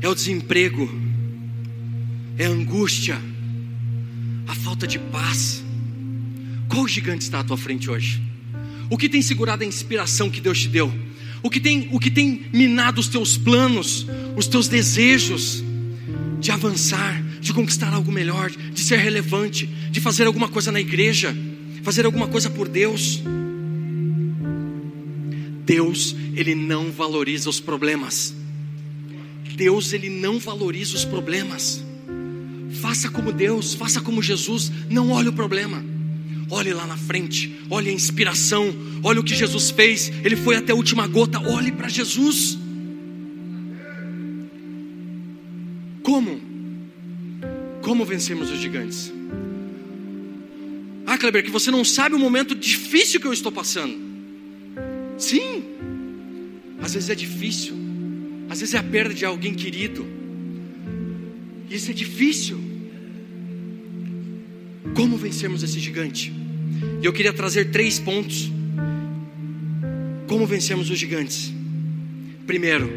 É 0.00 0.08
o 0.08 0.14
desemprego? 0.14 0.90
É 2.38 2.46
a 2.46 2.48
angústia? 2.48 3.20
A 4.46 4.54
falta 4.54 4.86
de 4.86 4.98
paz? 4.98 5.62
Qual 6.70 6.88
gigante 6.88 7.24
está 7.24 7.40
à 7.40 7.44
tua 7.44 7.58
frente 7.58 7.90
hoje? 7.90 8.22
O 8.88 8.96
que 8.96 9.10
tem 9.10 9.20
segurado 9.20 9.62
a 9.62 9.66
inspiração 9.66 10.30
que 10.30 10.40
Deus 10.40 10.58
te 10.58 10.68
deu? 10.68 10.90
O 11.44 11.50
que 11.50 11.60
tem, 11.60 11.90
o 11.92 12.00
que 12.00 12.10
tem 12.10 12.46
minado 12.54 12.98
os 12.98 13.06
teus 13.06 13.36
planos, 13.36 14.06
os 14.34 14.46
teus 14.46 14.66
desejos 14.66 15.62
de 16.40 16.50
avançar, 16.50 17.22
de 17.38 17.52
conquistar 17.52 17.92
algo 17.92 18.10
melhor, 18.10 18.50
de 18.50 18.80
ser 18.80 18.96
relevante, 18.96 19.66
de 19.66 20.00
fazer 20.00 20.26
alguma 20.26 20.48
coisa 20.48 20.72
na 20.72 20.80
igreja, 20.80 21.36
fazer 21.82 22.06
alguma 22.06 22.26
coisa 22.28 22.48
por 22.48 22.66
Deus? 22.66 23.22
Deus, 25.66 26.16
ele 26.34 26.54
não 26.54 26.90
valoriza 26.90 27.50
os 27.50 27.60
problemas. 27.60 28.34
Deus, 29.54 29.92
ele 29.92 30.08
não 30.08 30.38
valoriza 30.38 30.96
os 30.96 31.04
problemas. 31.04 31.84
Faça 32.80 33.10
como 33.10 33.30
Deus, 33.30 33.74
faça 33.74 34.00
como 34.00 34.22
Jesus, 34.22 34.72
não 34.88 35.10
olhe 35.10 35.28
o 35.28 35.32
problema. 35.34 35.84
Olhe 36.50 36.72
lá 36.72 36.86
na 36.86 36.96
frente, 36.96 37.60
olhe 37.70 37.90
a 37.90 37.92
inspiração, 37.92 38.74
olhe 39.02 39.18
o 39.18 39.24
que 39.24 39.34
Jesus 39.34 39.70
fez. 39.70 40.10
Ele 40.24 40.36
foi 40.36 40.56
até 40.56 40.72
a 40.72 40.76
última 40.76 41.06
gota. 41.06 41.40
Olhe 41.40 41.72
para 41.72 41.88
Jesus. 41.88 42.58
Como? 46.02 46.40
Como 47.82 48.04
vencemos 48.04 48.50
os 48.50 48.60
gigantes? 48.60 49.12
Ah, 51.06 51.18
Kleber, 51.18 51.44
que 51.44 51.50
você 51.50 51.70
não 51.70 51.84
sabe 51.84 52.14
o 52.14 52.18
momento 52.18 52.54
difícil 52.54 53.20
que 53.20 53.26
eu 53.26 53.32
estou 53.32 53.52
passando. 53.52 53.96
Sim, 55.18 55.64
às 56.80 56.94
vezes 56.94 57.10
é 57.10 57.14
difícil, 57.14 57.74
às 58.48 58.60
vezes 58.60 58.74
é 58.74 58.78
a 58.78 58.82
perda 58.82 59.14
de 59.14 59.24
alguém 59.24 59.54
querido, 59.54 60.06
isso 61.70 61.90
é 61.90 61.94
difícil. 61.94 62.63
Como 64.92 65.16
vencermos 65.16 65.62
esse 65.62 65.80
gigante? 65.80 66.32
E 67.00 67.06
eu 67.06 67.12
queria 67.12 67.32
trazer 67.32 67.70
três 67.70 67.98
pontos. 67.98 68.50
Como 70.26 70.46
vencermos 70.46 70.90
os 70.90 70.98
gigantes? 70.98 71.52
Primeiro, 72.46 72.90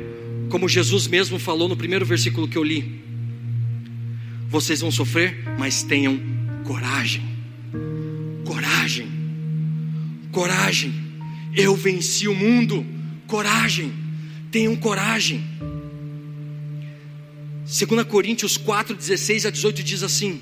como 0.49 0.67
Jesus 0.67 1.07
mesmo 1.07 1.39
falou 1.39 1.69
no 1.69 1.77
primeiro 1.77 2.05
versículo 2.05 2.47
que 2.47 2.57
eu 2.57 2.63
li: 2.63 3.01
Vocês 4.49 4.81
vão 4.81 4.91
sofrer, 4.91 5.43
mas 5.57 5.83
tenham 5.83 6.19
coragem. 6.65 7.23
Coragem. 8.45 9.07
Coragem. 10.31 10.93
Eu 11.55 11.75
venci 11.75 12.27
o 12.27 12.35
mundo. 12.35 12.85
Coragem. 13.27 13.93
Tenham 14.51 14.75
coragem. 14.75 15.43
2 17.65 18.03
Coríntios 18.07 18.55
4, 18.55 18.95
16 18.95 19.45
a 19.45 19.49
18 19.49 19.83
diz 19.83 20.03
assim: 20.03 20.41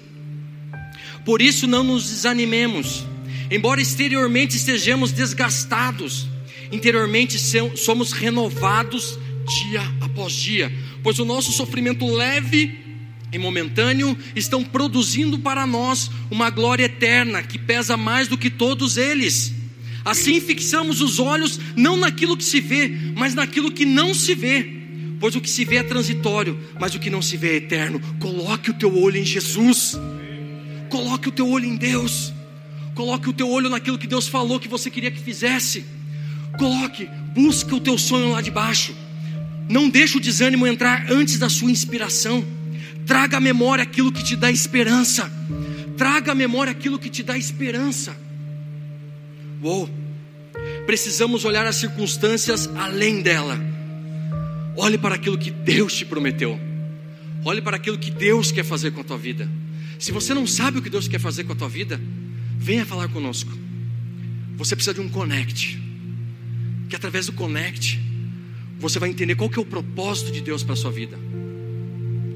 Por 1.25 1.41
isso 1.41 1.65
não 1.65 1.83
nos 1.83 2.07
desanimemos, 2.07 3.03
embora 3.49 3.81
exteriormente 3.81 4.55
estejamos 4.55 5.11
desgastados, 5.11 6.27
interiormente 6.71 7.37
somos 7.75 8.11
renovados 8.11 9.17
dia 9.47 9.81
após 10.01 10.33
dia, 10.33 10.71
pois 11.01 11.17
o 11.17 11.25
nosso 11.25 11.51
sofrimento 11.51 12.05
leve 12.05 12.79
e 13.33 13.39
momentâneo 13.39 14.15
estão 14.35 14.63
produzindo 14.63 15.39
para 15.39 15.65
nós 15.65 16.11
uma 16.29 16.51
glória 16.51 16.85
eterna 16.85 17.41
que 17.41 17.57
pesa 17.57 17.97
mais 17.97 18.27
do 18.27 18.37
que 18.37 18.51
todos 18.51 18.95
eles. 18.95 19.51
Assim 20.05 20.39
fixamos 20.39 21.01
os 21.01 21.17
olhos 21.17 21.59
não 21.75 21.97
naquilo 21.97 22.37
que 22.37 22.43
se 22.43 22.61
vê, 22.61 22.87
mas 23.15 23.33
naquilo 23.33 23.71
que 23.71 23.83
não 23.83 24.13
se 24.13 24.35
vê 24.35 24.75
pois 25.19 25.35
o 25.35 25.41
que 25.41 25.49
se 25.49 25.65
vê 25.65 25.77
é 25.77 25.83
transitório, 25.83 26.59
mas 26.79 26.93
o 26.93 26.99
que 26.99 27.09
não 27.09 27.21
se 27.21 27.37
vê 27.37 27.53
é 27.53 27.55
eterno. 27.55 27.99
Coloque 28.19 28.69
o 28.69 28.73
teu 28.73 28.95
olho 28.95 29.17
em 29.17 29.25
Jesus, 29.25 29.97
coloque 30.89 31.29
o 31.29 31.31
teu 31.31 31.49
olho 31.49 31.65
em 31.65 31.75
Deus, 31.75 32.33
coloque 32.93 33.29
o 33.29 33.33
teu 33.33 33.49
olho 33.49 33.69
naquilo 33.69 33.97
que 33.97 34.07
Deus 34.07 34.27
falou 34.27 34.59
que 34.59 34.67
você 34.67 34.89
queria 34.89 35.11
que 35.11 35.19
fizesse. 35.19 35.85
Coloque, 36.57 37.09
busca 37.33 37.75
o 37.75 37.79
teu 37.79 37.97
sonho 37.97 38.31
lá 38.31 38.41
de 38.41 38.49
baixo. 38.49 38.95
Não 39.67 39.89
deixe 39.89 40.17
o 40.17 40.21
desânimo 40.21 40.65
entrar 40.65 41.11
antes 41.11 41.37
da 41.37 41.49
sua 41.49 41.69
inspiração. 41.69 42.45
Traga 43.05 43.37
à 43.37 43.39
memória 43.39 43.83
aquilo 43.83 44.11
que 44.11 44.23
te 44.23 44.35
dá 44.35 44.49
esperança. 44.49 45.31
Traga 45.97 46.31
à 46.31 46.35
memória 46.35 46.71
aquilo 46.71 46.97
que 46.97 47.09
te 47.09 47.23
dá 47.23 47.37
esperança. 47.37 48.15
Uou! 49.61 49.89
Precisamos 50.85 51.43
olhar 51.43 51.65
as 51.65 51.75
circunstâncias 51.75 52.69
além 52.75 53.21
dela 53.21 53.75
Olhe 54.77 54.97
para 54.97 55.15
aquilo 55.15 55.37
que 55.37 55.49
Deus 55.49 55.93
te 55.93 56.05
prometeu. 56.05 56.59
Olhe 57.43 57.61
para 57.61 57.77
aquilo 57.77 57.97
que 57.97 58.11
Deus 58.11 58.51
quer 58.51 58.65
fazer 58.65 58.91
com 58.91 59.01
a 59.01 59.03
tua 59.03 59.17
vida. 59.17 59.49
Se 59.97 60.11
você 60.11 60.33
não 60.33 60.45
sabe 60.45 60.79
o 60.79 60.81
que 60.81 60.89
Deus 60.89 61.07
quer 61.07 61.19
fazer 61.19 61.43
com 61.43 61.53
a 61.53 61.55
tua 61.55 61.69
vida, 61.69 61.99
venha 62.57 62.85
falar 62.85 63.07
conosco. 63.07 63.51
Você 64.57 64.75
precisa 64.75 64.93
de 64.93 65.01
um 65.01 65.09
connect. 65.09 65.81
Que 66.89 66.95
através 66.95 67.25
do 67.25 67.33
connect 67.33 67.99
você 68.79 68.99
vai 68.99 69.09
entender 69.09 69.35
qual 69.35 69.49
que 69.49 69.57
é 69.57 69.61
o 69.61 69.65
propósito 69.65 70.31
de 70.31 70.41
Deus 70.41 70.63
para 70.63 70.73
a 70.73 70.75
sua 70.75 70.91
vida. 70.91 71.17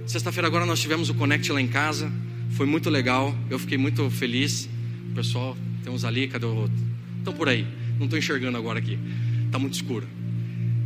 Sexta-feira 0.06 0.48
agora 0.48 0.66
nós 0.66 0.80
tivemos 0.80 1.10
o 1.10 1.14
connect 1.14 1.52
lá 1.52 1.62
em 1.62 1.68
casa. 1.68 2.12
Foi 2.52 2.66
muito 2.66 2.90
legal. 2.90 3.38
Eu 3.50 3.60
fiquei 3.60 3.78
muito 3.78 4.10
feliz. 4.10 4.68
O 5.12 5.16
pessoal, 5.16 5.56
tem 5.84 5.94
uns 5.94 6.04
ali, 6.04 6.28
cadê 6.28 6.46
o 6.46 6.56
outro? 6.56 6.78
Estão 7.20 7.34
por 7.34 7.48
aí. 7.48 7.68
Não 7.98 8.06
estou 8.06 8.18
enxergando 8.18 8.58
agora 8.58 8.80
aqui. 8.80 8.98
Está 9.46 9.60
muito 9.60 9.74
escuro. 9.74 10.08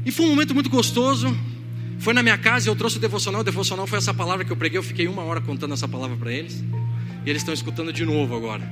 E 0.05 0.11
foi 0.11 0.25
um 0.25 0.29
momento 0.29 0.53
muito 0.53 0.69
gostoso. 0.69 1.35
Foi 2.03 2.13
na 2.13 2.21
minha 2.21 2.37
casa 2.37 2.67
e 2.67 2.69
eu 2.69 2.75
trouxe 2.75 2.97
o 2.97 2.99
devocional. 2.99 3.39
O 3.39 3.43
devocional 3.45 3.87
foi 3.87 3.97
essa 3.97 4.13
palavra 4.13 4.43
que 4.43 4.51
eu 4.51 4.57
preguei. 4.57 4.77
Eu 4.77 4.83
fiquei 4.83 5.07
uma 5.07 5.23
hora 5.23 5.39
contando 5.39 5.73
essa 5.73 5.87
palavra 5.87 6.17
para 6.17 6.33
eles. 6.33 6.61
E 7.25 7.29
eles 7.29 7.41
estão 7.41 7.53
escutando 7.53 7.93
de 7.93 8.03
novo 8.03 8.35
agora. 8.35 8.69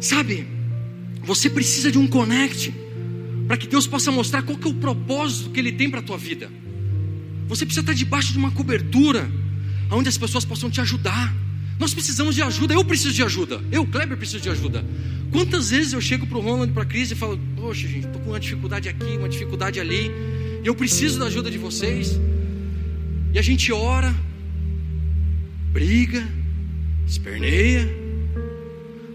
Sabe, 0.00 0.48
você 1.22 1.48
precisa 1.48 1.92
de 1.92 1.96
um 1.96 2.08
connect 2.08 2.74
para 3.46 3.56
que 3.56 3.68
Deus 3.68 3.86
possa 3.86 4.10
mostrar 4.10 4.42
qual 4.42 4.58
que 4.58 4.66
é 4.66 4.70
o 4.70 4.74
propósito 4.74 5.50
que 5.50 5.60
Ele 5.60 5.70
tem 5.70 5.88
para 5.88 6.00
a 6.00 6.02
tua 6.02 6.18
vida. 6.18 6.50
Você 7.46 7.64
precisa 7.64 7.82
estar 7.82 7.94
debaixo 7.94 8.32
de 8.32 8.38
uma 8.38 8.50
cobertura 8.50 9.30
onde 9.88 10.08
as 10.08 10.18
pessoas 10.18 10.44
possam 10.44 10.68
te 10.68 10.80
ajudar. 10.80 11.32
Nós 11.78 11.94
precisamos 11.94 12.34
de 12.34 12.42
ajuda, 12.42 12.74
eu 12.74 12.84
preciso 12.84 13.14
de 13.14 13.22
ajuda, 13.22 13.62
eu, 13.70 13.86
Kleber, 13.86 14.16
preciso 14.16 14.42
de 14.42 14.48
ajuda. 14.48 14.84
Quantas 15.30 15.70
vezes 15.70 15.92
eu 15.92 16.00
chego 16.00 16.26
para 16.26 16.38
o 16.38 16.40
Ronald, 16.40 16.72
para 16.72 16.82
a 16.82 16.86
Cris 16.86 17.12
e 17.12 17.14
falo: 17.14 17.38
Poxa, 17.54 17.86
gente, 17.86 18.06
estou 18.06 18.20
com 18.22 18.30
uma 18.30 18.40
dificuldade 18.40 18.88
aqui, 18.88 19.16
uma 19.16 19.28
dificuldade 19.28 19.78
ali, 19.78 20.10
eu 20.66 20.74
preciso 20.74 21.18
da 21.18 21.26
ajuda 21.26 21.50
de 21.50 21.58
vocês. 21.58 22.18
E 23.32 23.38
a 23.38 23.42
gente 23.42 23.72
ora, 23.72 24.14
briga, 25.72 26.26
esperneia, 27.06 27.88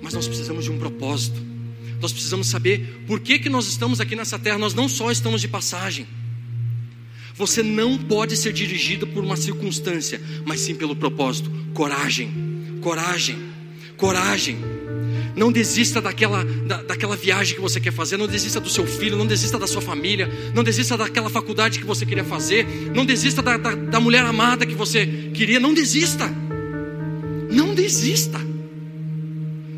mas 0.02 0.14
nós 0.14 0.28
precisamos 0.28 0.64
de 0.64 0.72
um 0.72 0.78
propósito. 0.78 1.42
Nós 2.00 2.12
precisamos 2.12 2.48
saber 2.48 3.04
por 3.06 3.20
que, 3.20 3.38
que 3.38 3.50
nós 3.50 3.68
estamos 3.68 4.00
aqui 4.00 4.16
nessa 4.16 4.40
terra. 4.40 4.58
Nós 4.58 4.74
não 4.74 4.90
só 4.90 5.12
estamos 5.12 5.42
de 5.42 5.48
passagem. 5.48 6.08
Você 7.36 7.64
não 7.64 7.98
pode 7.98 8.36
ser 8.36 8.54
dirigido 8.54 9.08
por 9.08 9.24
uma 9.24 9.38
circunstância, 9.38 10.22
mas 10.46 10.62
sim 10.62 10.76
pelo 10.76 10.96
propósito. 10.96 11.52
Coragem, 11.74 12.80
coragem, 12.82 13.38
coragem. 13.98 14.58
Não 15.36 15.52
desista 15.52 16.02
daquela, 16.02 16.44
da, 16.44 16.82
daquela 16.84 17.16
viagem 17.16 17.56
que 17.56 17.62
você 17.62 17.80
quer 17.80 17.94
fazer, 17.94 18.18
não 18.18 18.28
desista 18.28 18.60
do 18.60 18.70
seu 18.70 18.86
filho, 18.86 19.16
não 19.18 19.26
desista 19.26 19.58
da 19.58 19.68
sua 19.68 19.82
família, 19.82 20.30
não 20.54 20.64
desista 20.64 20.98
daquela 20.98 21.30
faculdade 21.30 21.80
que 21.80 21.86
você 21.86 22.06
queria 22.06 22.24
fazer, 22.24 22.66
não 22.94 23.06
desista 23.06 23.42
da, 23.42 23.58
da, 23.58 23.76
da 23.76 24.00
mulher 24.00 24.26
amada 24.26 24.66
que 24.66 24.76
você 24.76 25.06
queria, 25.34 25.60
não 25.60 25.74
desista. 25.74 26.30
Não 27.50 27.74
desista. 27.74 28.40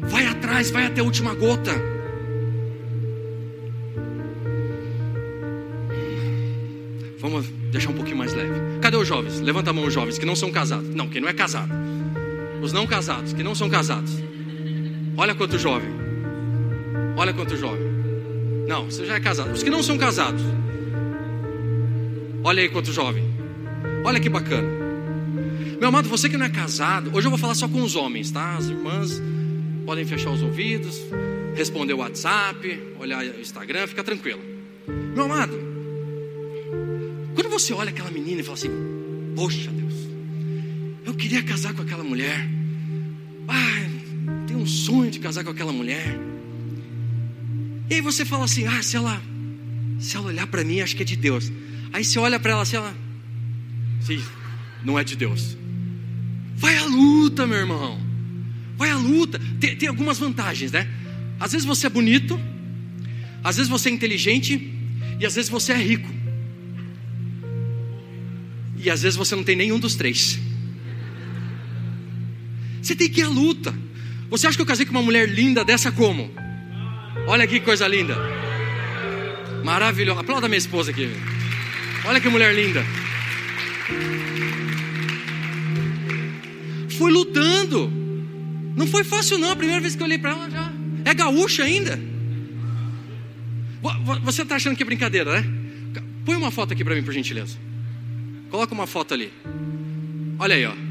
Vai 0.01 0.25
atrás, 0.25 0.69
vai 0.69 0.85
até 0.85 1.01
a 1.01 1.03
última 1.03 1.33
gota. 1.33 1.73
Vamos 7.19 7.45
deixar 7.71 7.89
um 7.89 7.93
pouquinho 7.93 8.17
mais 8.17 8.33
leve. 8.33 8.79
Cadê 8.81 8.97
os 8.97 9.07
jovens? 9.07 9.39
Levanta 9.39 9.69
a 9.69 9.73
mão 9.73 9.85
os 9.85 9.93
jovens 9.93 10.17
que 10.17 10.25
não 10.25 10.35
são 10.35 10.51
casados. 10.51 10.93
Não, 10.93 11.07
quem 11.07 11.21
não 11.21 11.29
é 11.29 11.33
casado. 11.33 11.71
Os 12.61 12.73
não 12.73 12.85
casados, 12.85 13.31
que 13.31 13.41
não 13.41 13.55
são 13.55 13.69
casados. 13.69 14.11
Olha 15.17 15.35
quanto 15.35 15.57
jovem. 15.57 15.89
Olha 17.15 17.33
quanto 17.33 17.55
jovem. 17.55 17.93
Não, 18.67 18.85
você 18.85 19.05
já 19.05 19.15
é 19.15 19.19
casado. 19.19 19.51
Os 19.51 19.61
que 19.61 19.69
não 19.69 19.83
são 19.83 19.97
casados. 19.97 20.41
Olha 22.43 22.61
aí 22.61 22.69
quanto 22.69 22.91
jovem. 22.91 23.23
Olha 24.03 24.19
que 24.19 24.29
bacana. 24.29 24.67
Meu 25.79 25.89
amado, 25.89 26.09
você 26.09 26.29
que 26.29 26.37
não 26.37 26.45
é 26.45 26.49
casado, 26.49 27.11
hoje 27.13 27.27
eu 27.27 27.29
vou 27.29 27.37
falar 27.37 27.55
só 27.55 27.67
com 27.67 27.81
os 27.81 27.95
homens, 27.95 28.31
tá? 28.31 28.55
As 28.55 28.67
irmãs 28.69 29.21
podem 29.85 30.05
fechar 30.05 30.31
os 30.31 30.41
ouvidos, 30.41 30.97
responder 31.55 31.93
o 31.93 31.97
WhatsApp, 31.97 32.95
olhar 32.99 33.23
o 33.23 33.39
Instagram, 33.41 33.87
fica 33.87 34.03
tranquilo. 34.03 34.41
Meu 34.87 35.25
amado, 35.25 35.59
quando 37.35 37.49
você 37.49 37.73
olha 37.73 37.89
aquela 37.89 38.11
menina 38.11 38.41
e 38.41 38.43
fala 38.43 38.57
assim: 38.57 38.69
Poxa 39.35 39.69
Deus, 39.71 39.93
eu 41.05 41.13
queria 41.13 41.43
casar 41.43 41.73
com 41.73 41.81
aquela 41.81 42.03
mulher. 42.03 42.47
Ah, 43.47 43.89
tenho 44.53 44.63
um 44.63 44.67
sonho 44.67 45.09
de 45.09 45.19
casar 45.19 45.43
com 45.43 45.49
aquela 45.49 45.73
mulher. 45.73 46.19
E 47.89 47.95
aí 47.95 48.01
você 48.01 48.23
fala 48.23 48.45
assim: 48.45 48.67
Ah, 48.67 48.83
se 48.83 48.95
ela, 48.95 49.19
se 49.99 50.15
ela 50.15 50.27
olhar 50.27 50.45
para 50.45 50.63
mim, 50.63 50.79
acho 50.79 50.95
que 50.95 51.01
é 51.01 51.05
de 51.05 51.15
Deus. 51.15 51.51
Aí 51.91 52.05
você 52.05 52.19
olha 52.19 52.39
para 52.39 52.51
ela 52.51 52.61
assim, 52.61 52.75
ela, 52.75 52.95
sim, 54.01 54.23
não 54.83 54.97
é 54.97 55.03
de 55.03 55.15
Deus. 55.15 55.57
Vai 56.55 56.77
à 56.77 56.85
luta, 56.85 57.47
meu 57.47 57.57
irmão. 57.57 57.99
Vai 58.77 58.91
à 58.91 58.97
luta. 58.97 59.39
Tem, 59.59 59.75
tem 59.75 59.89
algumas 59.89 60.19
vantagens, 60.19 60.71
né? 60.71 60.87
Às 61.39 61.51
vezes 61.51 61.65
você 61.65 61.87
é 61.87 61.89
bonito, 61.89 62.39
às 63.43 63.57
vezes 63.57 63.69
você 63.69 63.89
é 63.89 63.91
inteligente 63.91 64.71
e 65.19 65.25
às 65.25 65.35
vezes 65.35 65.49
você 65.49 65.73
é 65.73 65.77
rico. 65.77 66.09
E 68.77 68.89
às 68.89 69.01
vezes 69.01 69.17
você 69.17 69.35
não 69.35 69.43
tem 69.43 69.55
nenhum 69.55 69.79
dos 69.79 69.95
três. 69.95 70.39
Você 72.81 72.95
tem 72.95 73.09
que 73.09 73.21
ir 73.21 73.23
à 73.23 73.29
luta. 73.29 73.73
Você 74.33 74.47
acha 74.47 74.57
que 74.57 74.63
eu 74.63 74.65
casei 74.65 74.83
com 74.83 74.91
uma 74.93 75.03
mulher 75.03 75.29
linda 75.29 75.63
dessa 75.63 75.91
como? 75.91 76.31
Olha 77.27 77.45
que 77.45 77.59
coisa 77.59 77.87
linda. 77.87 78.17
Maravilhosa. 79.63 80.21
Aplauda 80.21 80.47
minha 80.47 80.57
esposa 80.57 80.89
aqui. 80.89 81.07
Olha 82.03 82.19
que 82.19 82.27
mulher 82.29 82.51
linda. 82.55 82.83
Foi 86.97 87.11
lutando. 87.11 87.93
Não 88.75 88.87
foi 88.87 89.03
fácil 89.03 89.37
não. 89.37 89.51
A 89.51 89.55
primeira 89.55 89.79
vez 89.79 89.95
que 89.95 90.01
eu 90.01 90.07
olhei 90.07 90.17
para 90.17 90.31
ela 90.31 90.49
já. 90.49 90.73
É 91.05 91.13
gaúcha 91.13 91.63
ainda. 91.63 91.99
Você 94.23 94.41
está 94.41 94.55
achando 94.55 94.75
que 94.75 94.81
é 94.81 94.85
brincadeira, 94.85 95.41
né? 95.41 95.47
Põe 96.25 96.37
uma 96.37 96.49
foto 96.49 96.73
aqui 96.73 96.83
para 96.83 96.95
mim, 96.95 97.03
por 97.03 97.13
gentileza. 97.13 97.55
Coloca 98.49 98.73
uma 98.73 98.87
foto 98.87 99.13
ali. 99.13 99.31
Olha 100.39 100.55
aí, 100.55 100.65
ó. 100.65 100.82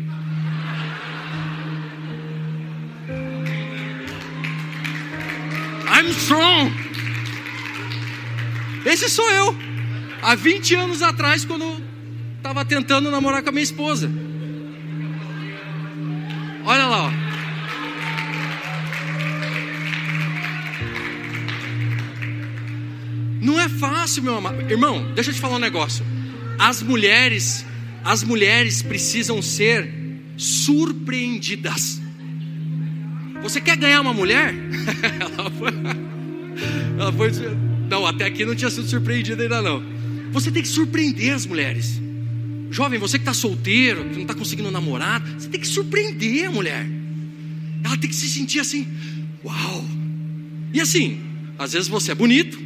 I'm 6.03 6.11
strong. 6.11 6.73
Esse 8.85 9.09
sou 9.09 9.31
eu. 9.31 9.57
Há 10.21 10.35
20 10.35 10.75
anos 10.75 11.01
atrás, 11.01 11.45
quando 11.45 11.81
estava 12.39 12.65
tentando 12.65 13.09
namorar 13.09 13.41
com 13.41 13.51
a 13.51 13.53
minha 13.53 13.63
esposa. 13.63 14.11
Olha 16.65 16.87
lá, 16.87 17.05
ó. 17.05 17.13
Não 23.41 23.61
é 23.61 23.69
fácil, 23.69 24.25
meu 24.25 24.37
amado. 24.39 24.61
Irmão, 24.69 25.13
deixa 25.15 25.31
eu 25.31 25.35
te 25.35 25.41
falar 25.41 25.55
um 25.55 25.61
negócio. 25.61 26.05
As 26.59 26.83
mulheres, 26.83 27.65
as 28.05 28.25
mulheres 28.25 28.83
precisam 28.83 29.41
ser 29.41 29.89
surpreendidas. 30.37 32.02
Você 33.43 33.61
quer 33.61 33.77
ganhar 33.77 34.01
uma 34.01 34.15
mulher? 34.15 34.55
ela, 35.21 35.51
foi, 35.51 35.71
ela 36.99 37.13
foi. 37.13 37.31
Não, 37.89 38.07
até 38.07 38.25
aqui 38.25 38.45
não 38.45 38.55
tinha 38.55 38.71
sido 38.71 38.87
surpreendida 38.87 39.43
ainda 39.43 39.61
não. 39.61 39.83
Você 40.33 40.51
tem 40.51 40.63
que 40.63 40.69
surpreender 40.69 41.35
as 41.35 41.45
mulheres. 41.45 42.01
Jovem, 42.71 42.99
você 42.99 43.19
que 43.19 43.23
está 43.23 43.35
solteiro, 43.35 44.05
que 44.05 44.15
não 44.15 44.23
está 44.23 44.35
conseguindo 44.35 44.71
namorar, 44.71 45.21
você 45.39 45.49
tem 45.49 45.61
que 45.61 45.67
surpreender 45.67 46.49
a 46.49 46.51
mulher. 46.51 46.87
Ela 47.85 47.99
tem 47.99 48.09
que 48.09 48.17
se 48.17 48.29
sentir 48.29 48.61
assim, 48.61 48.87
uau. 49.45 49.85
E 50.73 50.81
assim, 50.81 51.21
às 51.59 51.75
vezes 51.75 51.89
você 51.89 52.13
é 52.13 52.15
bonito, 52.15 52.59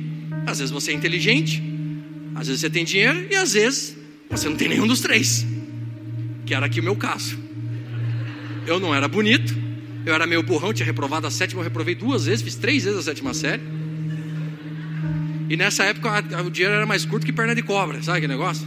às 0.46 0.58
vezes 0.58 0.70
você 0.70 0.92
é 0.92 0.94
inteligente, 0.94 1.60
às 2.36 2.46
vezes 2.46 2.60
você 2.60 2.70
tem 2.70 2.84
dinheiro 2.84 3.26
e 3.30 3.34
às 3.34 3.54
vezes 3.54 3.96
você 4.30 4.48
não 4.48 4.56
tem 4.56 4.68
nenhum 4.68 4.86
dos 4.86 5.00
três. 5.00 5.44
Que 6.44 6.54
era 6.54 6.66
aqui 6.66 6.78
o 6.78 6.84
meu 6.84 6.94
caso. 6.94 7.36
Eu 8.64 8.78
não 8.78 8.94
era 8.94 9.08
bonito, 9.08 9.56
eu 10.06 10.14
era 10.14 10.24
meio 10.24 10.40
burrão, 10.42 10.72
tinha 10.72 10.86
reprovado 10.86 11.26
a 11.26 11.30
sétima, 11.30 11.60
eu 11.60 11.64
reprovei 11.64 11.96
duas 11.96 12.26
vezes, 12.26 12.40
fiz 12.40 12.54
três 12.54 12.84
vezes 12.84 13.00
a 13.00 13.02
sétima 13.02 13.34
série. 13.34 13.62
E 15.50 15.56
nessa 15.56 15.84
época 15.84 16.24
o 16.46 16.50
dinheiro 16.50 16.74
era 16.74 16.86
mais 16.86 17.04
curto 17.04 17.26
que 17.26 17.32
perna 17.32 17.54
de 17.54 17.62
cobra, 17.62 18.00
sabe 18.02 18.20
que 18.20 18.28
negócio? 18.28 18.66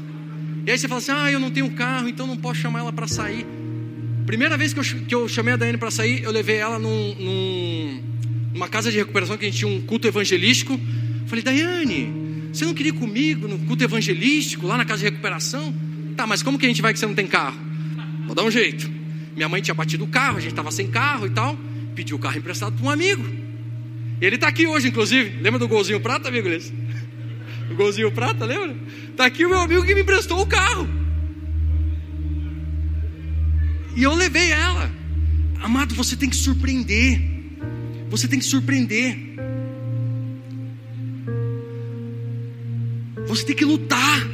E 0.67 0.71
aí 0.71 0.77
você 0.77 0.87
fala 0.87 0.99
assim: 0.99 1.11
ah, 1.11 1.31
eu 1.31 1.39
não 1.39 1.49
tenho 1.49 1.69
carro, 1.71 2.09
então 2.09 2.27
não 2.27 2.35
posso 2.35 2.59
chamar 2.59 2.79
ela 2.79 2.91
para 2.91 3.07
sair. 3.07 3.45
Primeira 4.25 4.57
vez 4.57 4.73
que 4.73 4.79
eu, 4.79 4.83
que 4.83 5.15
eu 5.15 5.27
chamei 5.27 5.53
a 5.53 5.57
Daiane 5.57 5.77
para 5.77 5.89
sair, 5.89 6.23
eu 6.23 6.31
levei 6.31 6.57
ela 6.57 6.77
num, 6.77 7.15
num, 7.15 8.03
numa 8.53 8.67
casa 8.67 8.91
de 8.91 8.97
recuperação 8.97 9.37
que 9.37 9.45
a 9.45 9.49
gente 9.49 9.59
tinha 9.59 9.71
um 9.71 9.81
culto 9.81 10.07
evangelístico. 10.07 10.79
Falei, 11.25 11.43
Daiane, 11.43 12.49
você 12.51 12.65
não 12.65 12.73
queria 12.73 12.91
ir 12.91 12.95
comigo 12.95 13.47
no 13.47 13.57
culto 13.59 13.83
evangelístico, 13.83 14.67
lá 14.67 14.77
na 14.77 14.85
casa 14.85 14.99
de 14.99 15.05
recuperação? 15.05 15.73
Tá, 16.15 16.27
mas 16.27 16.43
como 16.43 16.59
que 16.59 16.65
a 16.65 16.69
gente 16.69 16.81
vai 16.81 16.91
que 16.93 16.99
você 16.99 17.05
não 17.05 17.15
tem 17.15 17.27
carro? 17.27 17.57
Vou 18.25 18.35
dar 18.35 18.43
um 18.43 18.51
jeito. 18.51 18.98
Minha 19.35 19.49
mãe 19.49 19.61
tinha 19.61 19.73
batido 19.73 20.03
o 20.03 20.07
carro, 20.07 20.37
a 20.37 20.39
gente 20.39 20.51
estava 20.51 20.71
sem 20.71 20.87
carro 20.87 21.25
e 21.25 21.29
tal. 21.29 21.57
Pediu 21.95 22.17
o 22.17 22.19
carro 22.19 22.37
emprestado 22.37 22.75
para 22.75 22.85
um 22.85 22.89
amigo. 22.89 23.23
Ele 24.21 24.35
está 24.35 24.47
aqui 24.47 24.67
hoje, 24.67 24.89
inclusive. 24.89 25.41
Lembra 25.41 25.59
do 25.59 25.67
golzinho 25.67 25.99
prata, 25.99 26.27
amigo? 26.27 26.49
O 27.71 27.75
golzinho 27.75 28.11
prata, 28.11 28.45
lembra? 28.45 28.75
Está 29.11 29.25
aqui 29.25 29.45
o 29.45 29.49
meu 29.49 29.59
amigo 29.59 29.85
que 29.85 29.95
me 29.95 30.01
emprestou 30.01 30.41
o 30.41 30.45
carro. 30.45 30.87
E 33.95 34.03
eu 34.03 34.13
levei 34.13 34.51
ela. 34.51 34.91
Amado, 35.61 35.93
você 35.95 36.15
tem 36.15 36.29
que 36.29 36.35
surpreender. 36.35 37.21
Você 38.09 38.27
tem 38.27 38.39
que 38.39 38.45
surpreender. 38.45 39.17
Você 43.27 43.45
tem 43.45 43.55
que 43.55 43.65
lutar. 43.65 44.27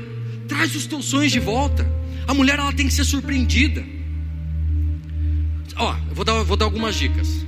Traz 0.47 0.75
os 0.75 0.85
teus 0.85 1.05
sonhos 1.05 1.31
de 1.31 1.39
volta. 1.39 1.85
A 2.27 2.33
mulher 2.33 2.57
ela 2.59 2.73
tem 2.73 2.87
que 2.87 2.93
ser 2.93 3.03
surpreendida. 3.03 3.83
Ó, 5.77 5.95
vou 6.11 6.23
dar, 6.23 6.43
vou 6.43 6.55
dar 6.55 6.65
algumas 6.65 6.95
dicas. 6.95 7.45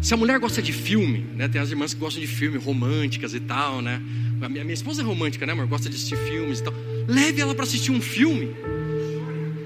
Se 0.00 0.14
a 0.14 0.16
mulher 0.16 0.38
gosta 0.38 0.62
de 0.62 0.72
filme, 0.72 1.26
né? 1.34 1.48
Tem 1.48 1.60
as 1.60 1.70
irmãs 1.70 1.94
que 1.94 2.00
gostam 2.00 2.20
de 2.20 2.26
filme 2.26 2.58
românticas 2.58 3.34
e 3.34 3.40
tal, 3.40 3.80
né? 3.80 4.00
A 4.40 4.48
minha, 4.48 4.62
minha 4.62 4.74
esposa 4.74 5.02
é 5.02 5.04
romântica, 5.04 5.46
né, 5.46 5.52
amor? 5.52 5.66
Gosta 5.66 5.88
de 5.88 5.96
assistir 5.96 6.16
filmes 6.16 6.60
e 6.60 6.62
tal. 6.62 6.74
Leve 7.08 7.40
ela 7.40 7.54
para 7.54 7.64
assistir 7.64 7.90
um 7.90 8.00
filme. 8.00 8.54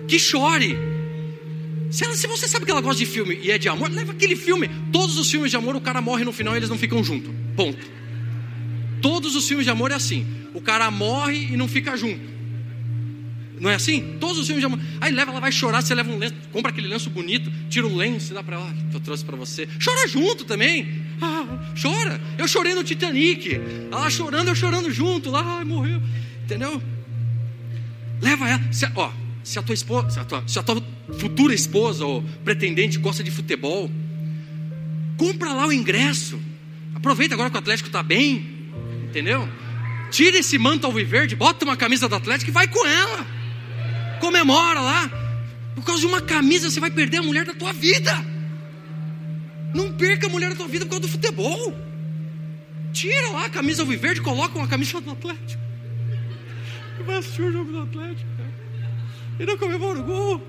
Que 0.06 0.18
chore. 0.18 0.78
Se, 1.90 2.04
ela, 2.04 2.14
se, 2.14 2.26
você 2.28 2.46
sabe 2.46 2.64
que 2.64 2.70
ela 2.70 2.80
gosta 2.80 2.98
de 2.98 3.06
filme 3.06 3.38
e 3.42 3.50
é 3.50 3.58
de 3.58 3.68
amor, 3.68 3.90
leva 3.90 4.12
aquele 4.12 4.36
filme. 4.36 4.70
Todos 4.92 5.18
os 5.18 5.28
filmes 5.28 5.50
de 5.50 5.56
amor, 5.56 5.74
o 5.74 5.80
cara 5.80 6.00
morre 6.00 6.24
no 6.24 6.32
final 6.32 6.54
e 6.54 6.58
eles 6.58 6.70
não 6.70 6.78
ficam 6.78 7.02
juntos. 7.02 7.30
Ponto. 7.56 7.84
Todos 9.02 9.34
os 9.34 9.46
filmes 9.46 9.64
de 9.64 9.70
amor 9.70 9.90
é 9.90 9.94
assim. 9.94 10.26
O 10.54 10.60
cara 10.60 10.90
morre 10.90 11.48
e 11.52 11.56
não 11.56 11.66
fica 11.66 11.96
junto. 11.96 12.20
Não 13.60 13.68
é 13.68 13.74
assim? 13.74 14.16
Todos 14.18 14.38
os 14.38 14.46
filmes 14.46 14.62
de 14.62 14.66
amor. 14.66 14.80
Aí 15.02 15.12
leva, 15.12 15.30
ela 15.30 15.40
vai 15.40 15.52
chorar, 15.52 15.82
você 15.82 15.94
leva 15.94 16.10
um 16.10 16.16
lenço, 16.16 16.34
compra 16.50 16.70
aquele 16.70 16.88
lenço 16.88 17.10
bonito, 17.10 17.52
tira 17.68 17.86
o 17.86 17.94
lenço 17.94 18.32
e 18.32 18.34
dá 18.34 18.42
para 18.42 18.56
ela, 18.56 18.74
que 18.90 18.96
eu 18.96 19.00
trouxe 19.00 19.22
para 19.22 19.36
você. 19.36 19.68
Chora 19.84 20.08
junto 20.08 20.46
também. 20.46 21.02
Ah, 21.20 21.44
chora. 21.80 22.18
Eu 22.38 22.48
chorei 22.48 22.74
no 22.74 22.82
Titanic. 22.82 23.60
Ela 23.92 24.08
chorando, 24.08 24.48
eu 24.48 24.54
chorando 24.54 24.90
junto. 24.90 25.30
Lá, 25.30 25.58
ai, 25.58 25.64
morreu. 25.64 26.00
Entendeu? 26.42 26.82
Leva 28.22 28.48
ela. 28.48 28.72
Se, 28.72 28.90
ó, 28.96 29.12
se 29.44 29.58
a 29.58 29.62
tua 29.62 29.74
esposa, 29.74 30.08
se 30.08 30.18
a 30.18 30.24
tua, 30.24 30.44
se 30.46 30.58
a 30.58 30.62
tua 30.62 30.82
futura 31.18 31.52
esposa 31.52 32.06
ou 32.06 32.22
pretendente 32.42 32.98
gosta 32.98 33.22
de 33.22 33.30
futebol, 33.30 33.90
compra 35.18 35.52
lá 35.52 35.66
o 35.66 35.72
ingresso. 35.72 36.40
Aproveita 36.94 37.34
agora 37.34 37.50
que 37.50 37.56
o 37.56 37.58
Atlético 37.58 37.90
está 37.90 38.02
bem. 38.02 38.70
Entendeu? 39.04 39.46
Tira 40.10 40.38
esse 40.38 40.56
manto 40.56 40.86
alviverde, 40.86 41.36
bota 41.36 41.62
uma 41.62 41.76
camisa 41.76 42.08
do 42.08 42.14
Atlético 42.14 42.50
e 42.50 42.54
vai 42.54 42.66
com 42.66 42.86
ela 42.86 43.39
comemora 44.20 44.80
lá. 44.80 45.10
Por 45.74 45.84
causa 45.84 46.00
de 46.00 46.06
uma 46.06 46.20
camisa, 46.20 46.70
você 46.70 46.78
vai 46.78 46.90
perder 46.90 47.18
a 47.18 47.22
mulher 47.22 47.44
da 47.44 47.54
tua 47.54 47.72
vida. 47.72 48.12
Não 49.74 49.92
perca 49.92 50.26
a 50.26 50.30
mulher 50.30 50.50
da 50.50 50.56
tua 50.56 50.68
vida 50.68 50.84
por 50.84 50.90
causa 50.90 51.02
do 51.02 51.08
futebol. 51.08 51.74
Tira 52.92 53.30
lá 53.30 53.46
a 53.46 53.50
camisa 53.50 53.82
alviverde, 53.82 54.20
coloca 54.20 54.58
uma 54.58 54.68
camisa 54.68 55.00
do 55.00 55.10
Atlético. 55.10 55.62
E 56.98 57.02
vai 57.02 57.16
assistir 57.16 57.42
o 57.42 57.52
jogo 57.52 57.72
do 57.72 57.82
Atlético. 57.82 58.28
E 59.38 59.46
não 59.46 59.56
comemora 59.56 59.98
o 59.98 60.02
gol. 60.02 60.46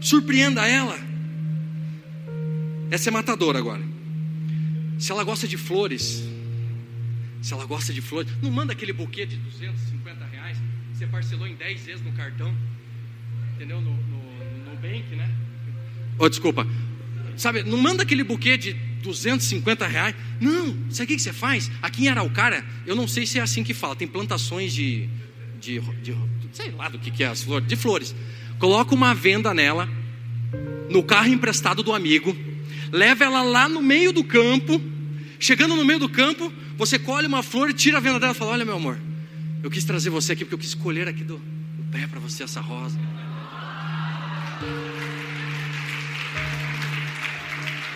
Surpreenda 0.00 0.66
ela. 0.66 0.98
Essa 2.90 3.10
é 3.10 3.12
matadora 3.12 3.58
agora. 3.58 3.82
Se 4.98 5.12
ela 5.12 5.22
gosta 5.22 5.46
de 5.46 5.56
flores, 5.56 6.24
se 7.42 7.52
ela 7.52 7.64
gosta 7.66 7.92
de 7.92 8.00
flores, 8.00 8.32
não 8.42 8.50
manda 8.50 8.72
aquele 8.72 8.92
buquê 8.92 9.26
de 9.26 9.36
250 9.36 10.18
reais 10.18 10.25
que 10.25 10.25
você 10.96 11.06
parcelou 11.06 11.46
em 11.46 11.54
10 11.54 11.84
vezes 11.84 12.02
no 12.02 12.10
cartão, 12.12 12.54
entendeu? 13.54 13.82
No, 13.82 13.90
no, 13.90 14.70
no 14.70 14.76
Bank, 14.80 15.14
né? 15.14 15.30
Oh, 16.18 16.26
desculpa. 16.26 16.66
Sabe, 17.36 17.62
não 17.62 17.76
manda 17.76 18.02
aquele 18.02 18.24
buquê 18.24 18.56
de 18.56 18.72
250 19.02 19.86
reais. 19.86 20.14
Não, 20.40 20.74
sabe 20.90 21.12
o 21.12 21.16
que 21.16 21.22
você 21.22 21.34
faz? 21.34 21.70
Aqui 21.82 22.06
em 22.06 22.08
Araucária, 22.08 22.64
eu 22.86 22.96
não 22.96 23.06
sei 23.06 23.26
se 23.26 23.38
é 23.38 23.42
assim 23.42 23.62
que 23.62 23.74
fala, 23.74 23.94
tem 23.94 24.08
plantações 24.08 24.72
de, 24.72 25.06
de, 25.60 25.80
de 26.02 26.16
sei 26.52 26.70
lá 26.70 26.88
do 26.88 26.98
que, 26.98 27.10
que 27.10 27.22
é 27.22 27.26
as 27.26 27.42
flores, 27.42 27.68
de 27.68 27.76
flores. 27.76 28.14
Coloca 28.58 28.94
uma 28.94 29.14
venda 29.14 29.52
nela, 29.52 29.86
no 30.88 31.02
carro 31.02 31.28
emprestado 31.28 31.82
do 31.82 31.92
amigo, 31.92 32.34
leva 32.90 33.22
ela 33.22 33.42
lá 33.42 33.68
no 33.68 33.82
meio 33.82 34.14
do 34.14 34.24
campo. 34.24 34.80
Chegando 35.38 35.76
no 35.76 35.84
meio 35.84 35.98
do 35.98 36.08
campo, 36.08 36.50
você 36.78 36.98
colhe 36.98 37.26
uma 37.26 37.42
flor 37.42 37.68
e 37.68 37.74
tira 37.74 37.98
a 37.98 38.00
venda 38.00 38.18
dela 38.18 38.32
e 38.32 38.34
fala: 38.34 38.52
Olha, 38.52 38.64
meu 38.64 38.76
amor, 38.76 38.98
eu 39.66 39.70
quis 39.70 39.82
trazer 39.82 40.10
você 40.10 40.32
aqui 40.32 40.44
porque 40.44 40.54
eu 40.54 40.58
quis 40.60 40.68
escolher 40.68 41.08
aqui 41.08 41.24
do, 41.24 41.38
do 41.38 41.82
pé 41.90 42.06
para 42.06 42.20
você 42.20 42.44
essa 42.44 42.60
rosa. 42.60 42.96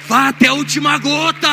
Vá 0.09 0.30
até 0.30 0.48
a 0.48 0.54
última 0.54 0.98
gota. 0.98 1.48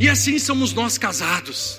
E 0.00 0.08
assim 0.08 0.38
somos 0.38 0.72
nós 0.72 0.96
casados. 0.96 1.78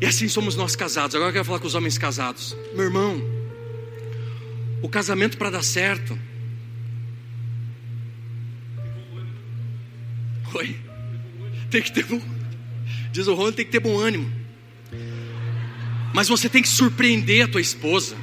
E 0.00 0.06
assim 0.06 0.26
somos 0.26 0.56
nós 0.56 0.74
casados. 0.74 1.14
Agora 1.14 1.28
eu 1.28 1.32
quero 1.32 1.44
falar 1.44 1.60
com 1.60 1.68
os 1.68 1.76
homens 1.76 1.96
casados. 1.96 2.56
Meu 2.74 2.86
irmão, 2.86 3.22
o 4.82 4.88
casamento 4.88 5.38
para 5.38 5.50
dar 5.50 5.62
certo. 5.62 6.18
Oi? 10.54 10.85
Tem 11.70 11.82
que 11.82 11.92
ter 11.92 12.04
bom. 12.04 12.20
Diz 13.12 13.26
o 13.26 13.34
Rony, 13.34 13.52
tem 13.52 13.64
que 13.64 13.72
ter 13.72 13.80
bom 13.80 13.98
ânimo. 13.98 14.30
Mas 16.12 16.28
você 16.28 16.48
tem 16.48 16.62
que 16.62 16.68
surpreender 16.68 17.44
a 17.44 17.48
tua 17.48 17.60
esposa. 17.60 18.16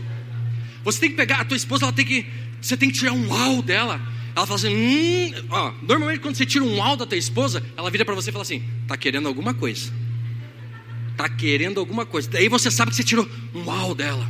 Você 0.83 0.99
tem 0.99 1.09
que 1.09 1.15
pegar 1.15 1.41
a 1.41 1.45
tua 1.45 1.57
esposa, 1.57 1.85
ela 1.85 1.93
tem 1.93 2.05
que, 2.05 2.25
você 2.61 2.75
tem 2.75 2.89
que 2.89 2.97
tirar 2.97 3.13
um 3.13 3.27
uau 3.27 3.61
dela. 3.61 4.01
Ela 4.35 4.45
fala 4.47 4.57
assim, 4.57 4.75
hum, 4.75 5.31
ó, 5.49 5.73
normalmente 5.81 6.19
quando 6.19 6.35
você 6.35 6.45
tira 6.45 6.63
um 6.63 6.77
uau 6.77 6.97
da 6.97 7.05
tua 7.05 7.17
esposa, 7.17 7.63
ela 7.77 7.89
vira 7.91 8.03
para 8.03 8.15
você 8.15 8.29
e 8.29 8.33
fala 8.33 8.41
assim, 8.41 8.63
tá 8.87 8.97
querendo 8.97 9.27
alguma 9.27 9.53
coisa. 9.53 9.91
Tá 11.15 11.29
querendo 11.29 11.79
alguma 11.79 12.05
coisa. 12.05 12.29
Daí 12.29 12.49
você 12.49 12.71
sabe 12.71 12.91
que 12.91 12.97
você 12.97 13.03
tirou 13.03 13.29
um 13.53 13.63
uau 13.65 13.93
dela. 13.93 14.29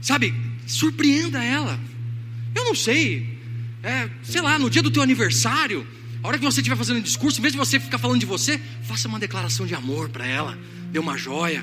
Sabe, 0.00 0.34
surpreenda 0.66 1.42
ela. 1.42 1.78
Eu 2.54 2.64
não 2.64 2.74
sei, 2.74 3.38
é, 3.82 4.08
sei 4.22 4.40
lá, 4.40 4.58
no 4.58 4.70
dia 4.70 4.82
do 4.82 4.90
teu 4.90 5.02
aniversário, 5.02 5.86
a 6.24 6.28
hora 6.28 6.38
que 6.38 6.44
você 6.44 6.60
estiver 6.60 6.74
fazendo 6.74 7.00
um 7.00 7.02
discurso, 7.02 7.38
em 7.38 7.42
vez 7.42 7.52
de 7.52 7.58
você 7.58 7.78
ficar 7.78 7.98
falando 7.98 8.18
de 8.18 8.24
você, 8.24 8.58
faça 8.84 9.06
uma 9.06 9.18
declaração 9.18 9.66
de 9.66 9.74
amor 9.74 10.08
para 10.08 10.26
ela. 10.26 10.58
Dê 10.90 10.98
uma 10.98 11.18
joia. 11.18 11.62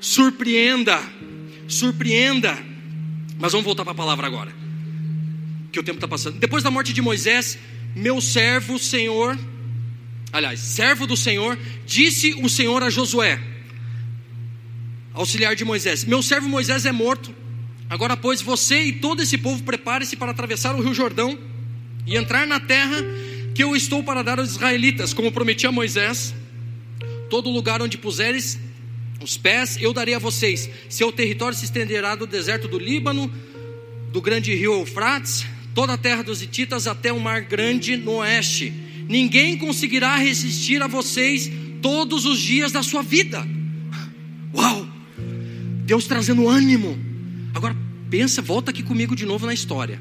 Surpreenda, 0.00 0.98
surpreenda. 1.68 2.56
Mas 3.38 3.52
vamos 3.52 3.66
voltar 3.66 3.84
para 3.84 3.92
a 3.92 3.94
palavra 3.94 4.26
agora, 4.26 4.50
que 5.70 5.78
o 5.78 5.82
tempo 5.82 5.98
está 5.98 6.08
passando. 6.08 6.38
Depois 6.38 6.64
da 6.64 6.70
morte 6.70 6.94
de 6.94 7.02
Moisés, 7.02 7.58
meu 7.94 8.18
servo, 8.18 8.78
Senhor, 8.78 9.38
aliás, 10.32 10.60
servo 10.60 11.06
do 11.06 11.14
Senhor, 11.14 11.58
disse 11.84 12.32
o 12.42 12.48
Senhor 12.48 12.82
a 12.82 12.88
Josué, 12.88 13.38
auxiliar 15.12 15.54
de 15.54 15.62
Moisés: 15.62 16.04
Meu 16.04 16.22
servo 16.22 16.48
Moisés 16.48 16.86
é 16.86 16.92
morto. 16.92 17.34
Agora, 17.88 18.16
pois, 18.16 18.42
você 18.42 18.84
e 18.84 18.92
todo 18.92 19.22
esse 19.22 19.38
povo 19.38 19.62
prepare-se 19.62 20.16
para 20.16 20.32
atravessar 20.32 20.74
o 20.74 20.82
rio 20.82 20.92
Jordão 20.92 21.38
e 22.06 22.16
entrar 22.16 22.46
na 22.46 22.58
terra 22.58 22.96
que 23.54 23.62
eu 23.62 23.74
estou 23.74 24.02
para 24.02 24.22
dar 24.22 24.38
aos 24.38 24.50
israelitas, 24.50 25.14
como 25.14 25.32
prometi 25.32 25.66
a 25.66 25.72
Moisés. 25.72 26.34
Todo 27.30 27.50
lugar 27.50 27.80
onde 27.80 27.96
puseres 27.96 28.58
os 29.22 29.36
pés 29.36 29.78
eu 29.80 29.92
darei 29.92 30.14
a 30.14 30.18
vocês. 30.18 30.68
Seu 30.88 31.10
território 31.12 31.56
se 31.56 31.64
estenderá 31.64 32.14
do 32.14 32.26
deserto 32.26 32.68
do 32.68 32.78
Líbano, 32.78 33.32
do 34.12 34.20
grande 34.20 34.54
rio 34.54 34.74
Eufrates, 34.74 35.46
toda 35.74 35.94
a 35.94 35.98
terra 35.98 36.22
dos 36.22 36.42
Hititas 36.42 36.86
até 36.86 37.12
o 37.12 37.20
mar 37.20 37.42
grande 37.42 37.96
no 37.96 38.16
oeste. 38.16 38.72
Ninguém 39.08 39.56
conseguirá 39.56 40.16
resistir 40.16 40.82
a 40.82 40.86
vocês 40.86 41.50
todos 41.80 42.24
os 42.24 42.40
dias 42.40 42.72
da 42.72 42.82
sua 42.82 43.02
vida. 43.02 43.46
Uau! 44.54 44.88
Deus 45.84 46.06
trazendo 46.06 46.48
ânimo. 46.48 47.05
Agora 47.56 47.74
pensa, 48.10 48.42
volta 48.42 48.70
aqui 48.70 48.82
comigo 48.82 49.16
de 49.16 49.24
novo 49.24 49.46
na 49.46 49.54
história. 49.54 49.98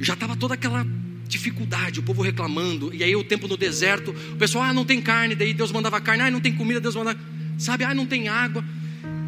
Já 0.00 0.14
estava 0.14 0.34
toda 0.34 0.54
aquela 0.54 0.84
dificuldade, 1.28 2.00
o 2.00 2.02
povo 2.02 2.22
reclamando, 2.22 2.92
e 2.92 3.04
aí 3.04 3.14
o 3.14 3.22
tempo 3.22 3.46
no 3.46 3.56
deserto, 3.56 4.12
o 4.32 4.36
pessoal, 4.36 4.64
ah, 4.64 4.72
não 4.72 4.84
tem 4.84 5.00
carne, 5.00 5.36
daí 5.36 5.54
Deus 5.54 5.70
mandava 5.70 6.00
carne, 6.00 6.24
ah, 6.24 6.30
não 6.30 6.40
tem 6.40 6.52
comida, 6.52 6.80
Deus 6.80 6.96
mandava 6.96 7.20
sabe, 7.56 7.84
ah, 7.84 7.94
não 7.94 8.04
tem 8.04 8.26
água, 8.26 8.64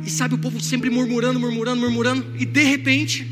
e 0.05 0.11
sabe 0.11 0.35
o 0.35 0.39
povo 0.39 0.61
sempre 0.61 0.91
murmurando, 0.91 1.39
murmurando, 1.39 1.81
murmurando, 1.81 2.27
e 2.37 2.45
de 2.45 2.63
repente, 2.65 3.25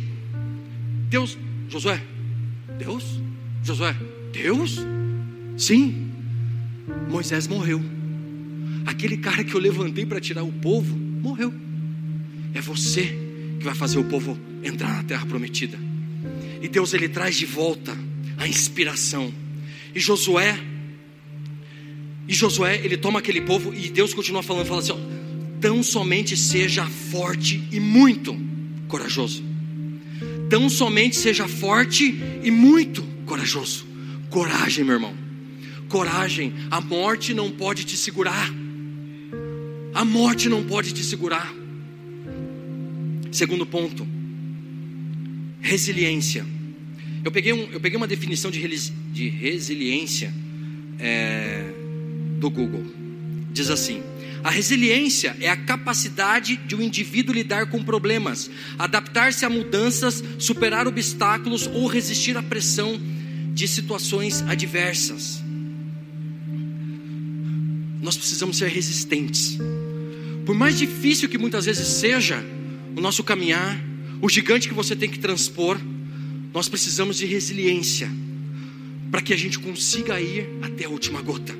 Deus, 1.10 1.36
Josué, 1.68 2.00
Deus, 2.78 3.20
Josué, 3.64 3.96
Deus, 4.32 4.78
sim, 5.56 6.12
Moisés 7.10 7.48
morreu, 7.48 7.82
aquele 8.86 9.16
cara 9.16 9.42
que 9.42 9.52
eu 9.52 9.60
levantei 9.60 10.06
para 10.06 10.20
tirar 10.20 10.44
o 10.44 10.52
povo, 10.52 10.96
morreu, 10.96 11.52
é 12.54 12.60
você 12.60 13.25
que 13.58 13.64
vai 13.64 13.74
fazer 13.74 13.98
o 13.98 14.04
povo 14.04 14.38
entrar 14.62 14.96
na 14.96 15.02
terra 15.02 15.26
prometida, 15.26 15.78
e 16.60 16.68
Deus 16.68 16.94
ele 16.94 17.08
traz 17.08 17.36
de 17.36 17.46
volta 17.46 17.96
a 18.36 18.46
inspiração, 18.46 19.32
e 19.94 20.00
Josué 20.00 20.58
e 22.28 22.34
Josué, 22.34 22.80
ele 22.82 22.96
toma 22.96 23.20
aquele 23.20 23.40
povo 23.40 23.72
e 23.72 23.88
Deus 23.88 24.12
continua 24.12 24.42
falando, 24.42 24.66
fala 24.66 24.80
assim: 24.80 24.92
ó, 24.92 24.98
tão 25.60 25.82
somente 25.82 26.36
seja 26.36 26.84
forte 26.84 27.62
e 27.70 27.78
muito 27.78 28.36
corajoso. 28.88 29.44
Tão 30.50 30.68
somente 30.68 31.16
seja 31.16 31.46
forte 31.46 32.20
e 32.42 32.50
muito 32.50 33.02
corajoso. 33.24 33.86
Coragem, 34.30 34.84
meu 34.84 34.94
irmão. 34.94 35.14
Coragem. 35.88 36.52
A 36.70 36.80
morte 36.80 37.32
não 37.34 37.50
pode 37.50 37.84
te 37.84 37.96
segurar. 37.96 38.52
A 39.94 40.04
morte 40.04 40.48
não 40.48 40.64
pode 40.64 40.92
te 40.92 41.02
segurar. 41.02 41.52
Segundo 43.32 43.66
ponto, 43.66 44.06
resiliência. 45.60 46.44
Eu 47.24 47.32
peguei, 47.32 47.52
um, 47.52 47.70
eu 47.72 47.80
peguei 47.80 47.96
uma 47.96 48.06
definição 48.06 48.50
de, 48.50 48.60
de 49.12 49.28
resiliência. 49.28 50.32
É, 50.98 51.76
do 52.38 52.50
Google. 52.50 52.84
Diz 53.52 53.70
assim: 53.70 54.02
a 54.44 54.50
resiliência 54.50 55.36
é 55.40 55.48
a 55.48 55.56
capacidade 55.56 56.56
de 56.56 56.74
um 56.74 56.82
indivíduo 56.82 57.34
lidar 57.34 57.66
com 57.66 57.82
problemas, 57.82 58.50
adaptar-se 58.78 59.44
a 59.44 59.50
mudanças, 59.50 60.22
superar 60.38 60.86
obstáculos 60.86 61.66
ou 61.66 61.86
resistir 61.86 62.36
à 62.36 62.42
pressão 62.42 63.00
de 63.52 63.66
situações 63.66 64.42
adversas. 64.42 65.42
Nós 68.00 68.16
precisamos 68.16 68.58
ser 68.58 68.68
resistentes. 68.68 69.58
Por 70.44 70.54
mais 70.54 70.78
difícil 70.78 71.28
que 71.28 71.38
muitas 71.38 71.64
vezes 71.64 71.88
seja 71.88 72.44
o 72.96 73.00
nosso 73.00 73.22
caminhar, 73.22 73.78
o 74.22 74.28
gigante 74.28 74.66
que 74.66 74.74
você 74.74 74.96
tem 74.96 75.08
que 75.08 75.18
transpor, 75.18 75.78
nós 76.52 76.68
precisamos 76.68 77.18
de 77.18 77.26
resiliência 77.26 78.10
para 79.10 79.20
que 79.20 79.34
a 79.34 79.36
gente 79.36 79.58
consiga 79.58 80.20
ir 80.20 80.48
até 80.62 80.86
a 80.86 80.88
última 80.88 81.20
gota. 81.20 81.54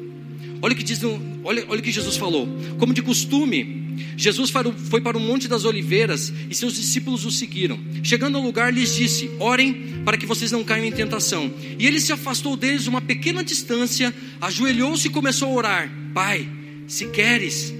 Olha 0.62 0.72
o 0.72 0.77
que 0.77 0.83
diz, 0.83 0.99
olha, 1.44 1.64
olha 1.68 1.81
o 1.81 1.83
que 1.83 1.92
Jesus 1.92 2.16
falou. 2.16 2.49
Como 2.79 2.94
de 2.94 3.03
costume, 3.03 3.87
Jesus 4.16 4.51
foi 4.88 5.01
para 5.03 5.16
o 5.16 5.20
Monte 5.20 5.46
das 5.46 5.66
Oliveiras 5.66 6.33
e 6.51 6.55
seus 6.55 6.75
discípulos 6.75 7.27
o 7.27 7.31
seguiram. 7.31 7.79
Chegando 8.03 8.38
ao 8.38 8.42
lugar, 8.42 8.72
lhes 8.72 8.94
disse: 8.94 9.31
Orem 9.38 10.03
para 10.05 10.16
que 10.16 10.25
vocês 10.25 10.51
não 10.51 10.64
caiam 10.64 10.87
em 10.87 10.92
tentação. 10.92 11.53
E 11.79 11.87
ele 11.87 12.01
se 12.01 12.12
afastou 12.12 12.57
deles 12.57 12.87
uma 12.87 13.03
pequena 13.03 13.44
distância, 13.44 14.14
ajoelhou-se 14.40 15.07
e 15.07 15.11
começou 15.11 15.49
a 15.49 15.53
orar: 15.53 15.92
Pai, 16.14 16.49
se 16.88 17.07
queres, 17.09 17.75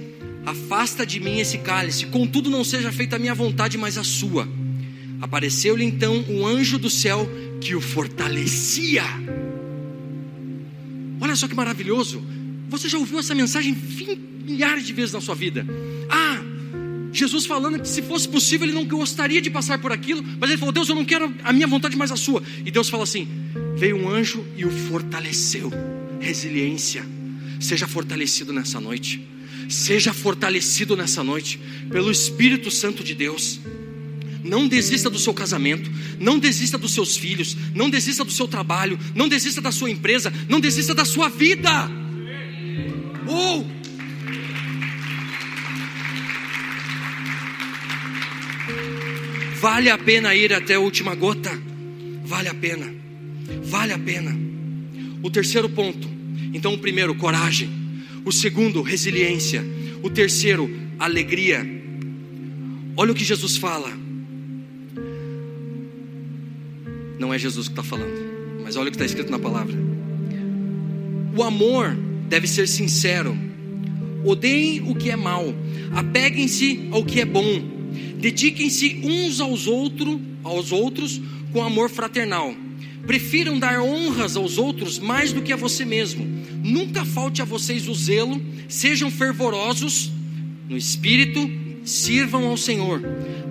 afasta 0.47 1.05
de 1.05 1.19
mim 1.19 1.39
esse 1.39 1.57
cálice, 1.57 2.05
contudo 2.05 2.49
não 2.49 2.63
seja 2.63 2.89
feita 2.89 3.17
a 3.17 3.19
minha 3.19 3.35
vontade, 3.35 3.77
mas 3.77 3.97
a 3.97 4.03
sua. 4.03 4.47
Apareceu-lhe 5.19 5.83
então 5.83 6.23
um 6.29 6.47
anjo 6.47 6.79
do 6.79 6.89
céu 6.89 7.29
que 7.59 7.75
o 7.75 7.81
fortalecia. 7.81 9.03
Olha 11.19 11.35
só 11.35 11.49
que 11.49 11.55
maravilhoso. 11.55 12.23
Você 12.69 12.87
já 12.87 12.97
ouviu 12.97 13.19
essa 13.19 13.35
mensagem 13.35 13.75
milhares 14.45 14.85
de 14.85 14.93
vezes 14.93 15.11
na 15.11 15.19
sua 15.19 15.35
vida? 15.35 15.65
Ah, 16.09 16.39
Jesus 17.11 17.45
falando 17.45 17.81
que 17.81 17.89
se 17.89 18.01
fosse 18.01 18.29
possível 18.29 18.65
ele 18.65 18.73
não 18.73 18.85
gostaria 18.85 19.41
de 19.41 19.49
passar 19.49 19.79
por 19.79 19.91
aquilo, 19.91 20.23
mas 20.39 20.49
ele 20.49 20.57
falou: 20.57 20.71
Deus, 20.71 20.87
eu 20.87 20.95
não 20.95 21.03
quero 21.03 21.33
a 21.43 21.51
minha 21.51 21.67
vontade, 21.67 21.97
mas 21.97 22.09
a 22.09 22.15
sua. 22.15 22.41
E 22.65 22.71
Deus 22.71 22.87
fala 22.87 23.03
assim: 23.03 23.27
veio 23.75 23.97
um 23.97 24.09
anjo 24.09 24.45
e 24.55 24.63
o 24.63 24.71
fortaleceu. 24.71 25.69
Resiliência. 26.21 27.05
Seja 27.59 27.85
fortalecido 27.85 28.53
nessa 28.53 28.79
noite. 28.79 29.36
Seja 29.67 30.13
fortalecido 30.13 30.95
nessa 30.95 31.23
noite 31.23 31.59
pelo 31.89 32.11
Espírito 32.11 32.71
Santo 32.71 33.03
de 33.03 33.13
Deus. 33.13 33.59
Não 34.43 34.67
desista 34.67 35.09
do 35.09 35.19
seu 35.19 35.33
casamento, 35.33 35.91
não 36.19 36.39
desista 36.39 36.77
dos 36.77 36.93
seus 36.93 37.17
filhos, 37.17 37.57
não 37.75 37.89
desista 37.89 38.23
do 38.23 38.31
seu 38.31 38.47
trabalho, 38.47 38.97
não 39.13 39.27
desista 39.27 39.59
da 39.59 39.71
sua 39.71 39.89
empresa, 39.89 40.31
não 40.47 40.59
desista 40.59 40.95
da 40.95 41.03
sua 41.03 41.27
vida. 41.27 41.89
Oh! 43.27 43.65
Vale 49.59 49.89
a 49.89 49.97
pena 49.97 50.35
ir 50.35 50.53
até 50.53 50.75
a 50.75 50.79
última 50.79 51.15
gota. 51.15 51.51
Vale 52.23 52.47
a 52.47 52.53
pena. 52.53 52.93
Vale 53.63 53.91
a 53.91 53.99
pena. 53.99 54.37
O 55.23 55.29
terceiro 55.29 55.67
ponto. 55.67 56.07
Então, 56.53 56.73
o 56.73 56.77
primeiro, 56.77 57.15
coragem. 57.15 57.86
O 58.27 58.31
segundo, 58.31 58.81
resiliência. 58.81 59.63
O 60.03 60.09
terceiro, 60.09 60.69
alegria. 60.99 61.65
Olha 62.95 63.11
o 63.11 63.15
que 63.15 63.23
Jesus 63.23 63.57
fala. 63.57 63.91
Não 67.17 67.33
é 67.33 67.39
Jesus 67.39 67.67
que 67.67 67.71
está 67.71 67.83
falando, 67.83 68.61
mas 68.63 68.75
olha 68.75 68.89
o 68.89 68.91
que 68.91 68.95
está 68.95 69.05
escrito 69.05 69.31
na 69.31 69.39
palavra. 69.39 69.75
O 71.35 71.41
amor 71.41 71.95
deve 72.27 72.47
ser 72.47 72.67
sincero. 72.67 73.35
Odeiem 74.23 74.81
o 74.89 74.93
que 74.93 75.09
é 75.09 75.15
mal. 75.15 75.45
Apeguem-se 75.93 76.89
ao 76.91 77.03
que 77.03 77.21
é 77.21 77.25
bom 77.25 77.77
Dediquem-se 78.17 79.01
uns 79.03 79.39
aos 79.39 79.67
outros, 79.67 80.19
aos 80.43 80.71
outros 80.71 81.21
com 81.53 81.63
amor 81.63 81.89
fraternal. 81.89 82.53
Prefiram 83.07 83.57
dar 83.57 83.81
honras 83.81 84.35
aos 84.35 84.57
outros 84.57 84.99
mais 84.99 85.31
do 85.31 85.41
que 85.41 85.53
a 85.53 85.55
você 85.55 85.85
mesmo. 85.85 86.27
Nunca 86.61 87.05
falte 87.05 87.41
a 87.41 87.45
vocês 87.45 87.87
o 87.87 87.95
zelo, 87.95 88.39
sejam 88.67 89.09
fervorosos 89.09 90.11
no 90.67 90.75
espírito, 90.75 91.49
sirvam 91.85 92.45
ao 92.47 92.57
Senhor. 92.57 93.01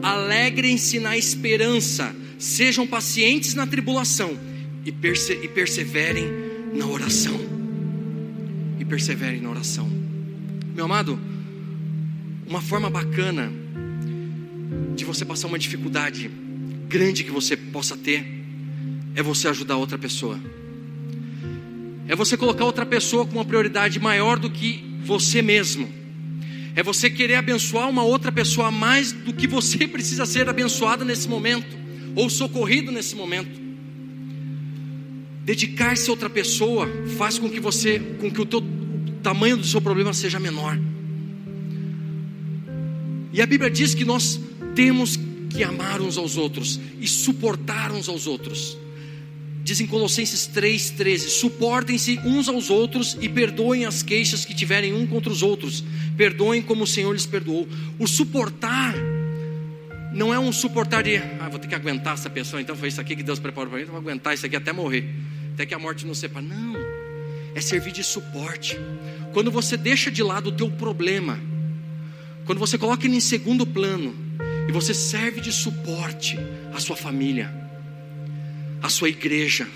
Alegrem-se 0.03 1.01
na 1.01 1.16
esperança, 1.16 2.14
sejam 2.38 2.87
pacientes 2.87 3.55
na 3.55 3.66
tribulação 3.66 4.38
e, 4.85 4.92
perse 4.92 5.33
e 5.33 5.49
perseverem 5.49 6.27
na 6.75 6.87
oração. 6.87 7.40
E 8.79 8.85
perseverem 8.85 9.40
na 9.40 9.49
oração. 9.49 9.90
Meu 10.75 10.85
amado, 10.85 11.19
uma 12.47 12.61
forma 12.61 12.90
bacana 12.90 13.51
de 14.95 15.05
você 15.05 15.25
passar 15.25 15.49
uma 15.49 15.59
dificuldade 15.59 16.31
grande 16.88 17.25
que 17.25 17.31
você 17.31 17.57
possa 17.57 17.97
ter, 17.97 18.36
é 19.16 19.22
você 19.22 19.48
ajudar 19.48 19.79
outra 19.79 19.96
pessoa. 19.96 20.38
É 22.07 22.14
você 22.14 22.37
colocar 22.37 22.66
outra 22.66 22.85
pessoa 22.85 23.24
com 23.26 23.33
uma 23.33 23.44
prioridade 23.46 23.98
maior 23.98 24.38
do 24.38 24.50
que 24.50 24.85
você 25.02 25.40
mesmo. 25.40 25.88
É 26.74 26.83
você 26.83 27.09
querer 27.09 27.37
abençoar 27.37 27.88
uma 27.88 28.02
outra 28.02 28.31
pessoa 28.31 28.70
mais 28.70 29.12
do 29.12 29.33
que 29.33 29.46
você 29.46 29.88
precisa 29.88 30.26
ser 30.26 30.46
abençoado 30.50 31.02
nesse 31.02 31.26
momento 31.29 31.74
ou 32.14 32.29
socorrido 32.29 32.92
nesse 32.92 33.16
momento. 33.16 33.59
Dedicar-se 35.44 36.09
a 36.11 36.12
outra 36.12 36.29
pessoa 36.29 36.87
faz 37.16 37.38
com 37.38 37.48
que 37.48 37.59
você, 37.59 37.98
com 38.20 38.31
que 38.31 38.40
o, 38.40 38.44
teu, 38.44 38.59
o 38.59 39.12
tamanho 39.22 39.57
do 39.57 39.66
seu 39.66 39.81
problema 39.81 40.12
seja 40.12 40.38
menor. 40.38 40.79
E 43.33 43.40
a 43.40 43.46
Bíblia 43.46 43.70
diz 43.70 43.94
que 43.94 44.05
nós 44.05 44.38
temos 44.74 45.18
que 45.48 45.64
amar 45.64 46.02
uns 46.02 46.18
aos 46.18 46.37
outros 46.37 46.79
e 47.00 47.09
suportar 47.09 47.92
uns 47.92 48.11
aos 48.11 48.26
outros. 48.26 48.76
Diz 49.66 49.81
em 49.81 49.87
Colossenses 49.88 50.48
3,13: 50.55 51.18
Suportem-se 51.29 52.20
uns 52.24 52.48
aos 52.48 52.70
outros 52.70 53.18
e 53.20 53.29
perdoem 53.29 53.85
as 53.85 54.00
queixas 54.00 54.44
que 54.44 54.55
tiverem 54.55 54.94
um 54.94 55.05
contra 55.09 55.29
os 55.29 55.42
outros. 55.42 55.83
Perdoem 56.16 56.62
como 56.62 56.85
o 56.85 56.87
Senhor 56.87 57.12
lhes 57.12 57.26
perdoou. 57.26 57.66
O 57.98 58.07
suportar 58.07 58.94
não 60.12 60.33
é 60.33 60.38
um 60.38 60.52
suportar 60.52 61.02
de, 61.02 61.16
ah, 61.16 61.48
vou 61.50 61.59
ter 61.59 61.66
que 61.66 61.74
aguentar 61.74 62.14
essa 62.14 62.31
pessoa, 62.31 62.62
então 62.62 62.76
foi 62.76 62.90
isso 62.90 63.00
aqui 63.00 63.16
que 63.16 63.24
Deus 63.24 63.40
preparou 63.40 63.68
para 63.68 63.79
mim, 63.79 63.83
então 63.83 64.00
vou 64.00 64.09
aguentar 64.09 64.35
isso 64.35 64.46
aqui 64.46 64.55
até 64.55 64.72
morrer, 64.72 65.12
até 65.55 65.66
que 65.66 65.74
a 65.74 65.81
morte 65.81 66.07
nos 66.07 66.18
separe. 66.18 66.46
Não, 66.46 66.76
é 67.52 67.61
servir 67.61 67.90
de 67.90 68.05
suporte. 68.05 68.79
Quando 69.33 69.50
você 69.50 69.76
deixa 69.76 70.12
de 70.12 70.22
lado 70.22 70.50
o 70.50 70.52
teu 70.52 70.70
problema, 70.70 71.40
quando 72.44 72.61
você 72.61 72.79
coloca 72.79 73.05
ele 73.05 73.16
em 73.16 73.20
segundo 73.20 73.66
plano, 73.66 74.14
e 74.68 74.70
você 74.70 74.94
serve 74.94 75.40
de 75.40 75.50
suporte 75.50 76.38
à 76.72 76.79
sua 76.79 76.94
família, 76.94 77.65
à 78.83 78.89
sua 78.89 79.09
igreja, 79.09 79.67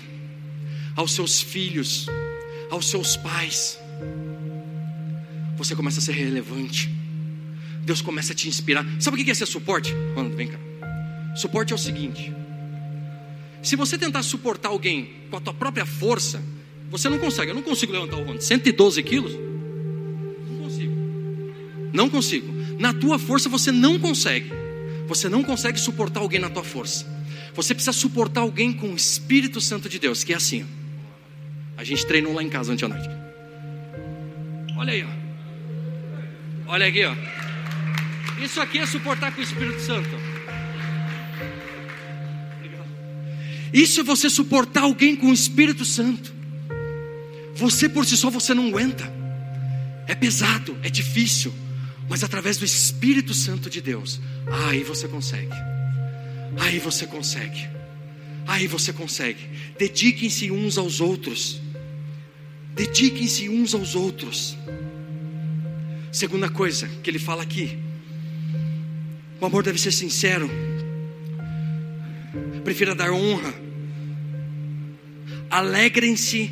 aos 0.95 1.13
seus 1.13 1.41
filhos, 1.41 2.07
aos 2.69 2.89
seus 2.89 3.17
pais. 3.17 3.79
Você 5.57 5.75
começa 5.75 5.99
a 5.99 6.01
ser 6.01 6.13
relevante. 6.13 6.89
Deus 7.83 8.01
começa 8.01 8.33
a 8.33 8.35
te 8.35 8.47
inspirar. 8.47 8.85
Sabe 8.99 9.21
o 9.21 9.25
que 9.25 9.29
é 9.29 9.33
ser 9.33 9.45
suporte? 9.45 9.93
Ronaldo, 10.15 10.35
vem 10.35 10.47
cá. 10.47 10.59
Suporte 11.35 11.73
é 11.73 11.75
o 11.75 11.79
seguinte: 11.79 12.33
se 13.61 13.75
você 13.75 13.97
tentar 13.97 14.23
suportar 14.23 14.69
alguém 14.69 15.09
com 15.29 15.37
a 15.37 15.41
tua 15.41 15.53
própria 15.53 15.85
força, 15.85 16.41
você 16.89 17.09
não 17.09 17.19
consegue. 17.19 17.51
Eu 17.51 17.55
não 17.55 17.61
consigo 17.61 17.93
levantar 17.93 18.17
o 18.17 18.19
Ronaldo. 18.19 18.41
112 18.41 19.03
quilos? 19.03 19.33
Não 20.49 20.57
consigo. 20.63 20.93
Não 21.93 22.09
consigo. 22.09 22.61
Na 22.79 22.93
tua 22.93 23.19
força 23.19 23.47
você 23.47 23.71
não 23.71 23.99
consegue. 23.99 24.51
Você 25.07 25.29
não 25.29 25.43
consegue 25.43 25.79
suportar 25.79 26.21
alguém 26.21 26.39
na 26.39 26.49
tua 26.49 26.63
força. 26.63 27.05
Você 27.53 27.73
precisa 27.73 27.91
suportar 27.91 28.41
alguém 28.41 28.71
com 28.71 28.91
o 28.91 28.95
Espírito 28.95 29.59
Santo 29.59 29.89
de 29.89 29.99
Deus, 29.99 30.23
que 30.23 30.33
é 30.33 30.35
assim. 30.35 30.65
A 31.77 31.83
gente 31.83 32.05
treinou 32.05 32.33
lá 32.33 32.43
em 32.43 32.49
casa 32.49 32.71
anteontem. 32.71 33.09
Olha 34.77 34.93
aí, 34.93 35.03
ó. 35.03 36.71
Olha 36.71 36.87
aqui, 36.87 37.03
ó. 37.05 37.15
Isso 38.41 38.59
aqui 38.61 38.79
é 38.79 38.85
suportar 38.85 39.33
com 39.33 39.41
o 39.41 39.43
Espírito 39.43 39.81
Santo. 39.81 40.09
Isso 43.73 43.99
é 43.99 44.03
você 44.03 44.29
suportar 44.29 44.81
alguém 44.81 45.15
com 45.15 45.27
o 45.27 45.33
Espírito 45.33 45.85
Santo. 45.85 46.33
Você 47.55 47.87
por 47.87 48.05
si 48.05 48.17
só 48.17 48.29
você 48.29 48.53
não 48.53 48.67
aguenta. 48.67 49.11
É 50.07 50.15
pesado, 50.15 50.77
é 50.83 50.89
difícil 50.89 51.53
mas 52.11 52.25
através 52.25 52.57
do 52.57 52.65
Espírito 52.65 53.33
Santo 53.33 53.69
de 53.69 53.79
Deus, 53.79 54.19
aí 54.67 54.83
você 54.83 55.07
consegue. 55.07 55.70
Aí 56.59 56.79
você 56.79 57.05
consegue. 57.05 57.69
Aí 58.47 58.67
você 58.67 58.91
consegue. 58.91 59.47
Dediquem-se 59.77 60.51
uns 60.51 60.77
aos 60.77 60.99
outros. 60.99 61.61
Dediquem-se 62.75 63.49
uns 63.49 63.73
aos 63.73 63.95
outros. 63.95 64.57
Segunda 66.11 66.49
coisa 66.49 66.87
que 67.01 67.09
ele 67.09 67.19
fala 67.19 67.43
aqui: 67.43 67.77
o 69.39 69.45
amor 69.45 69.63
deve 69.63 69.79
ser 69.79 69.91
sincero. 69.91 70.49
Prefira 72.63 72.93
dar 72.93 73.11
honra. 73.11 73.53
Alegrem-se 75.49 76.51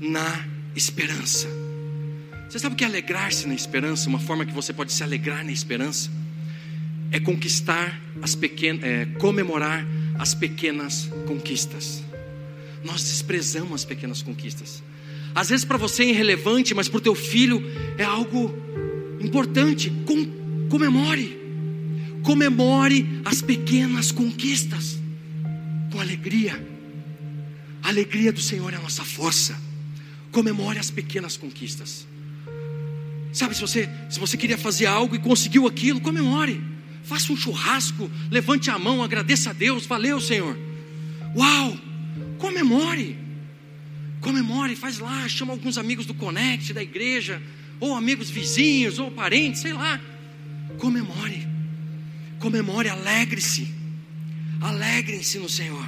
na 0.00 0.46
esperança. 0.74 1.48
Você 2.48 2.58
sabe 2.58 2.74
o 2.74 2.76
que 2.76 2.84
é 2.84 2.86
alegrar-se 2.86 3.46
na 3.46 3.54
esperança? 3.54 4.08
Uma 4.08 4.18
forma 4.18 4.46
que 4.46 4.52
você 4.52 4.72
pode 4.72 4.92
se 4.92 5.02
alegrar 5.02 5.44
na 5.44 5.52
esperança 5.52 6.10
é 7.10 7.18
conquistar 7.20 8.00
as 8.20 8.34
pequenas, 8.34 8.84
é, 8.84 9.04
comemorar 9.18 9.86
as 10.18 10.34
pequenas 10.34 11.08
conquistas. 11.26 12.02
Nós 12.84 13.02
desprezamos 13.04 13.72
as 13.74 13.84
pequenas 13.84 14.22
conquistas. 14.22 14.82
Às 15.34 15.48
vezes 15.48 15.64
para 15.64 15.78
você 15.78 16.04
é 16.04 16.10
irrelevante, 16.10 16.74
mas 16.74 16.88
para 16.88 16.98
o 16.98 17.00
teu 17.00 17.14
filho 17.14 17.62
é 17.96 18.04
algo 18.04 18.54
importante. 19.20 19.92
Com, 20.04 20.68
comemore, 20.68 21.38
comemore 22.22 23.20
as 23.24 23.40
pequenas 23.40 24.10
conquistas 24.10 24.98
com 25.90 26.00
alegria. 26.00 26.66
A 27.82 27.88
alegria 27.88 28.32
do 28.32 28.40
Senhor 28.40 28.72
é 28.72 28.76
a 28.76 28.80
nossa 28.80 29.04
força. 29.04 29.58
Comemore 30.30 30.78
as 30.78 30.90
pequenas 30.90 31.36
conquistas. 31.36 32.06
Sabe, 33.32 33.54
se 33.54 33.60
você, 33.60 33.88
se 34.10 34.18
você 34.18 34.36
queria 34.36 34.58
fazer 34.58 34.86
algo 34.86 35.14
e 35.14 35.18
conseguiu 35.18 35.66
aquilo, 35.66 36.00
comemore. 36.00 36.60
Faça 37.08 37.32
um 37.32 37.36
churrasco, 37.36 38.10
levante 38.30 38.70
a 38.70 38.78
mão, 38.78 39.02
agradeça 39.02 39.50
a 39.50 39.52
Deus, 39.52 39.86
valeu, 39.86 40.20
Senhor. 40.20 40.56
Uau! 41.34 41.76
Comemore. 42.38 43.18
Comemore, 44.20 44.76
faz 44.76 44.98
lá, 44.98 45.28
chama 45.28 45.52
alguns 45.52 45.78
amigos 45.78 46.06
do 46.06 46.14
Connect, 46.14 46.72
da 46.72 46.82
igreja, 46.82 47.42
ou 47.80 47.96
amigos 47.96 48.30
vizinhos, 48.30 48.98
ou 48.98 49.10
parentes, 49.10 49.62
sei 49.62 49.72
lá. 49.72 50.00
Comemore. 50.78 51.46
Comemore, 52.38 52.88
alegre-se. 52.88 53.72
Alegrem-se 54.60 55.38
no 55.38 55.48
Senhor. 55.48 55.86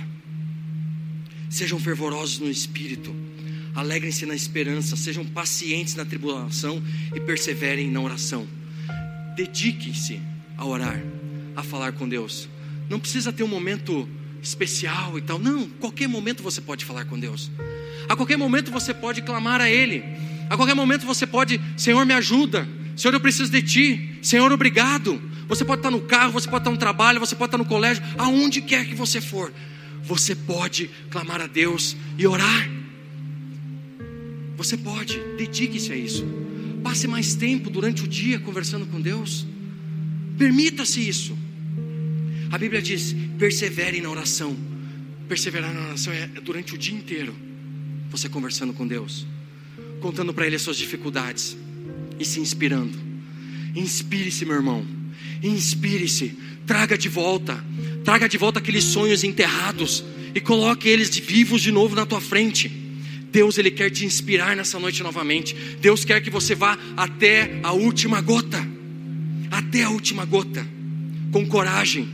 Sejam 1.49 1.79
fervorosos 1.79 2.39
no 2.39 2.51
espírito 2.51 3.14
Alegrem-se 3.75 4.27
na 4.27 4.35
esperança, 4.35 4.97
sejam 4.97 5.25
pacientes 5.25 5.95
na 5.95 6.05
tribulação 6.05 6.83
e 7.14 7.21
perseverem 7.21 7.91
na 7.91 8.01
oração. 8.01 8.47
Dediquem-se 9.37 10.21
a 10.61 10.64
orar, 10.66 11.02
a 11.56 11.62
falar 11.62 11.92
com 11.92 12.06
Deus. 12.06 12.46
Não 12.86 13.00
precisa 13.00 13.32
ter 13.32 13.42
um 13.42 13.48
momento 13.48 14.06
especial 14.42 15.16
e 15.16 15.22
tal. 15.22 15.38
Não, 15.38 15.66
qualquer 15.66 16.06
momento 16.06 16.42
você 16.42 16.61
pode 16.61 16.84
falar 16.84 17.06
com 17.06 17.18
Deus. 17.18 17.50
A 18.06 18.14
qualquer 18.14 18.36
momento 18.36 18.70
você 18.70 18.92
pode 18.92 19.22
clamar 19.22 19.62
a 19.62 19.70
Ele. 19.70 20.04
A 20.50 20.56
qualquer 20.58 20.74
momento 20.74 21.06
você 21.06 21.26
pode, 21.26 21.58
Senhor, 21.78 22.04
me 22.04 22.12
ajuda. 22.12 22.68
Senhor, 22.94 23.14
eu 23.14 23.20
preciso 23.20 23.50
de 23.50 23.62
Ti. 23.62 24.18
Senhor, 24.20 24.52
obrigado. 24.52 25.20
Você 25.48 25.64
pode 25.64 25.78
estar 25.78 25.90
no 25.90 26.02
carro, 26.02 26.32
você 26.32 26.46
pode 26.46 26.61
estar 26.61 26.70
no 26.70 26.76
trabalho, 26.76 27.18
você 27.18 27.34
pode 27.34 27.48
estar 27.48 27.58
no 27.58 27.64
colégio, 27.64 28.04
aonde 28.18 28.61
quer 28.61 28.84
que 28.84 28.94
você 28.94 29.18
for. 29.18 29.50
Você 30.02 30.34
pode 30.34 30.90
clamar 31.08 31.40
a 31.40 31.46
Deus 31.46 31.96
e 32.18 32.26
orar. 32.26 32.68
Você 34.58 34.76
pode, 34.76 35.18
dedique-se 35.38 35.90
a 35.90 35.96
isso. 35.96 36.26
Passe 36.82 37.08
mais 37.08 37.34
tempo 37.34 37.70
durante 37.70 38.04
o 38.04 38.06
dia 38.06 38.38
conversando 38.38 38.84
com 38.84 39.00
Deus. 39.00 39.46
Permita-se 40.41 41.07
isso. 41.07 41.36
A 42.51 42.57
Bíblia 42.57 42.80
diz: 42.80 43.14
persevere 43.38 44.01
na 44.01 44.09
oração. 44.09 44.57
Perseverar 45.28 45.70
na 45.74 45.88
oração 45.88 46.14
é 46.14 46.28
durante 46.43 46.74
o 46.74 46.78
dia 46.78 46.97
inteiro. 46.97 47.36
Você 48.11 48.26
conversando 48.26 48.72
com 48.72 48.86
Deus, 48.86 49.26
contando 50.01 50.32
para 50.32 50.47
Ele 50.47 50.57
as 50.57 50.62
suas 50.62 50.78
dificuldades 50.78 51.59
e 52.18 52.24
se 52.24 52.41
inspirando. 52.41 52.99
Inspire-se, 53.76 54.47
meu 54.47 54.55
irmão. 54.55 54.86
Inspire-se. 55.43 56.34
Traga 56.66 56.97
de 56.97 57.11
volta. 57.11 57.62
Traga 58.03 58.26
de 58.26 58.38
volta 58.38 58.61
aqueles 58.61 58.84
sonhos 58.84 59.22
enterrados 59.22 60.03
e 60.34 60.41
coloque 60.41 60.88
eles 60.88 61.14
vivos 61.18 61.61
de 61.61 61.70
novo 61.70 61.95
na 61.95 62.07
tua 62.07 62.20
frente. 62.20 62.66
Deus 63.30 63.59
ele 63.59 63.70
quer 63.70 63.91
te 63.91 64.07
inspirar 64.07 64.57
nessa 64.57 64.78
noite 64.78 65.03
novamente. 65.03 65.55
Deus 65.82 66.03
quer 66.03 66.22
que 66.22 66.30
você 66.30 66.55
vá 66.55 66.78
até 66.97 67.61
a 67.62 67.72
última 67.72 68.22
gota. 68.22 68.70
Até 69.51 69.82
a 69.82 69.90
última 69.90 70.24
gota. 70.24 70.66
Com 71.32 71.46
coragem, 71.46 72.09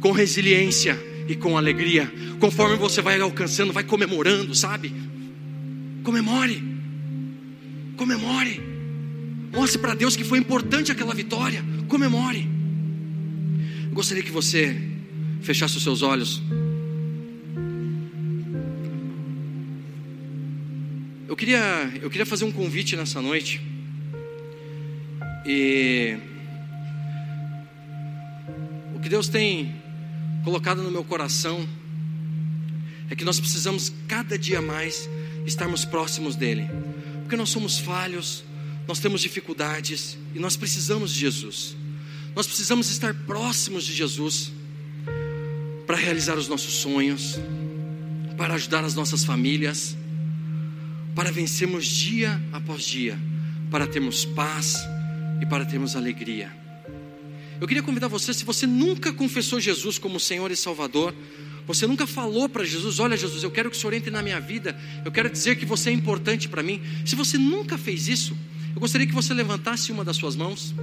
com 0.00 0.12
resiliência 0.12 0.98
e 1.28 1.34
com 1.34 1.56
alegria. 1.56 2.10
Conforme 2.40 2.76
você 2.76 3.02
vai 3.02 3.20
alcançando, 3.20 3.72
vai 3.72 3.84
comemorando, 3.84 4.54
sabe? 4.54 4.92
Comemore. 6.02 6.62
Comemore. 7.96 8.60
Mostre 9.52 9.78
para 9.78 9.94
Deus 9.94 10.16
que 10.16 10.24
foi 10.24 10.38
importante 10.38 10.92
aquela 10.92 11.14
vitória. 11.14 11.64
Comemore. 11.88 12.48
Eu 13.88 13.94
gostaria 13.94 14.22
que 14.22 14.30
você 14.30 14.76
fechasse 15.42 15.76
os 15.76 15.82
seus 15.82 16.02
olhos. 16.02 16.42
Eu 21.26 21.36
queria, 21.36 21.92
eu 22.00 22.08
queria 22.08 22.26
fazer 22.26 22.44
um 22.44 22.52
convite 22.52 22.96
nessa 22.96 23.20
noite. 23.20 23.60
E 25.46 26.16
o 28.98 29.00
que 29.00 29.08
Deus 29.08 29.28
tem 29.28 29.80
colocado 30.42 30.82
no 30.82 30.90
meu 30.90 31.04
coração 31.04 31.66
é 33.08 33.14
que 33.14 33.24
nós 33.24 33.38
precisamos 33.38 33.92
cada 34.08 34.36
dia 34.36 34.60
mais 34.60 35.08
estarmos 35.46 35.84
próximos 35.84 36.34
dele. 36.34 36.68
Porque 37.20 37.36
nós 37.36 37.48
somos 37.48 37.78
falhos, 37.78 38.42
nós 38.88 38.98
temos 38.98 39.20
dificuldades 39.20 40.18
e 40.34 40.40
nós 40.40 40.56
precisamos 40.56 41.12
de 41.12 41.20
Jesus. 41.20 41.76
Nós 42.34 42.44
precisamos 42.44 42.90
estar 42.90 43.14
próximos 43.14 43.84
de 43.84 43.94
Jesus 43.94 44.50
para 45.86 45.96
realizar 45.96 46.36
os 46.36 46.48
nossos 46.48 46.74
sonhos, 46.74 47.38
para 48.36 48.54
ajudar 48.54 48.82
as 48.82 48.96
nossas 48.96 49.24
famílias, 49.24 49.96
para 51.14 51.30
vencermos 51.30 51.86
dia 51.86 52.42
após 52.52 52.82
dia, 52.82 53.16
para 53.70 53.86
termos 53.86 54.24
paz 54.24 54.76
e 55.40 55.46
para 55.46 55.64
termos 55.64 55.94
alegria. 55.94 56.67
Eu 57.60 57.66
queria 57.66 57.82
convidar 57.82 58.08
você, 58.08 58.32
se 58.32 58.44
você 58.44 58.66
nunca 58.66 59.12
confessou 59.12 59.58
Jesus 59.58 59.98
como 59.98 60.20
Senhor 60.20 60.50
e 60.50 60.56
Salvador, 60.56 61.14
você 61.66 61.86
nunca 61.86 62.06
falou 62.06 62.48
para 62.48 62.64
Jesus: 62.64 62.98
Olha, 62.98 63.16
Jesus, 63.16 63.42
eu 63.42 63.50
quero 63.50 63.70
que 63.70 63.76
o 63.76 63.80
Senhor 63.80 63.92
entre 63.92 64.10
na 64.10 64.22
minha 64.22 64.40
vida, 64.40 64.78
eu 65.04 65.10
quero 65.10 65.28
dizer 65.28 65.56
que 65.56 65.66
você 65.66 65.90
é 65.90 65.92
importante 65.92 66.48
para 66.48 66.62
mim. 66.62 66.80
Se 67.04 67.14
você 67.16 67.36
nunca 67.36 67.76
fez 67.76 68.08
isso, 68.08 68.36
eu 68.74 68.80
gostaria 68.80 69.06
que 69.06 69.12
você 69.12 69.34
levantasse 69.34 69.90
uma 69.90 70.04
das 70.04 70.16
suas 70.16 70.36
mãos. 70.36 70.74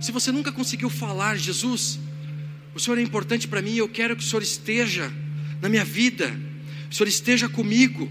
Se 0.00 0.10
você 0.10 0.32
nunca 0.32 0.50
conseguiu 0.50 0.90
falar, 0.90 1.36
Jesus, 1.36 2.00
o 2.74 2.80
Senhor 2.80 2.98
é 2.98 3.02
importante 3.02 3.46
para 3.46 3.62
mim, 3.62 3.76
eu 3.76 3.88
quero 3.88 4.16
que 4.16 4.24
o 4.24 4.26
Senhor 4.26 4.42
esteja 4.42 5.12
na 5.60 5.68
minha 5.68 5.84
vida, 5.84 6.36
o 6.90 6.94
Senhor 6.94 7.08
esteja 7.08 7.48
comigo, 7.48 8.10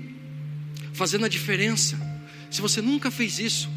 fazendo 0.94 1.26
a 1.26 1.28
diferença. 1.28 2.00
Se 2.50 2.62
você 2.62 2.82
nunca 2.82 3.12
fez 3.12 3.38
isso, 3.40 3.70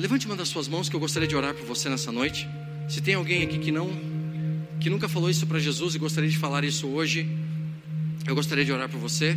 levante 0.00 0.24
uma 0.24 0.34
das 0.34 0.48
suas 0.48 0.66
mãos 0.66 0.88
que 0.88 0.96
eu 0.96 1.00
gostaria 1.00 1.28
de 1.28 1.36
orar 1.36 1.54
por 1.54 1.66
você 1.66 1.90
nessa 1.90 2.10
noite. 2.10 2.48
Se 2.88 3.02
tem 3.02 3.14
alguém 3.14 3.42
aqui 3.42 3.58
que 3.58 3.70
não, 3.70 3.90
que 4.80 4.88
nunca 4.88 5.10
falou 5.10 5.28
isso 5.28 5.46
para 5.46 5.58
Jesus 5.58 5.94
e 5.94 5.98
gostaria 5.98 6.30
de 6.30 6.38
falar 6.38 6.64
isso 6.64 6.88
hoje, 6.88 7.28
eu 8.26 8.34
gostaria 8.34 8.64
de 8.64 8.72
orar 8.72 8.88
por 8.88 8.98
você. 8.98 9.36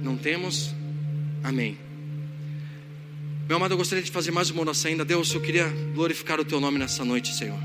Não 0.00 0.16
temos? 0.16 0.72
Amém. 1.42 1.76
Meu 3.48 3.56
amado, 3.56 3.74
eu 3.74 3.78
gostaria 3.78 4.04
de 4.04 4.10
fazer 4.12 4.30
mais 4.30 4.48
uma 4.48 4.60
oração 4.60 4.92
ainda. 4.92 5.04
Deus, 5.04 5.34
eu 5.34 5.40
queria 5.40 5.68
glorificar 5.94 6.38
o 6.38 6.44
Teu 6.44 6.60
nome 6.60 6.78
nessa 6.78 7.04
noite, 7.04 7.34
Senhor. 7.34 7.58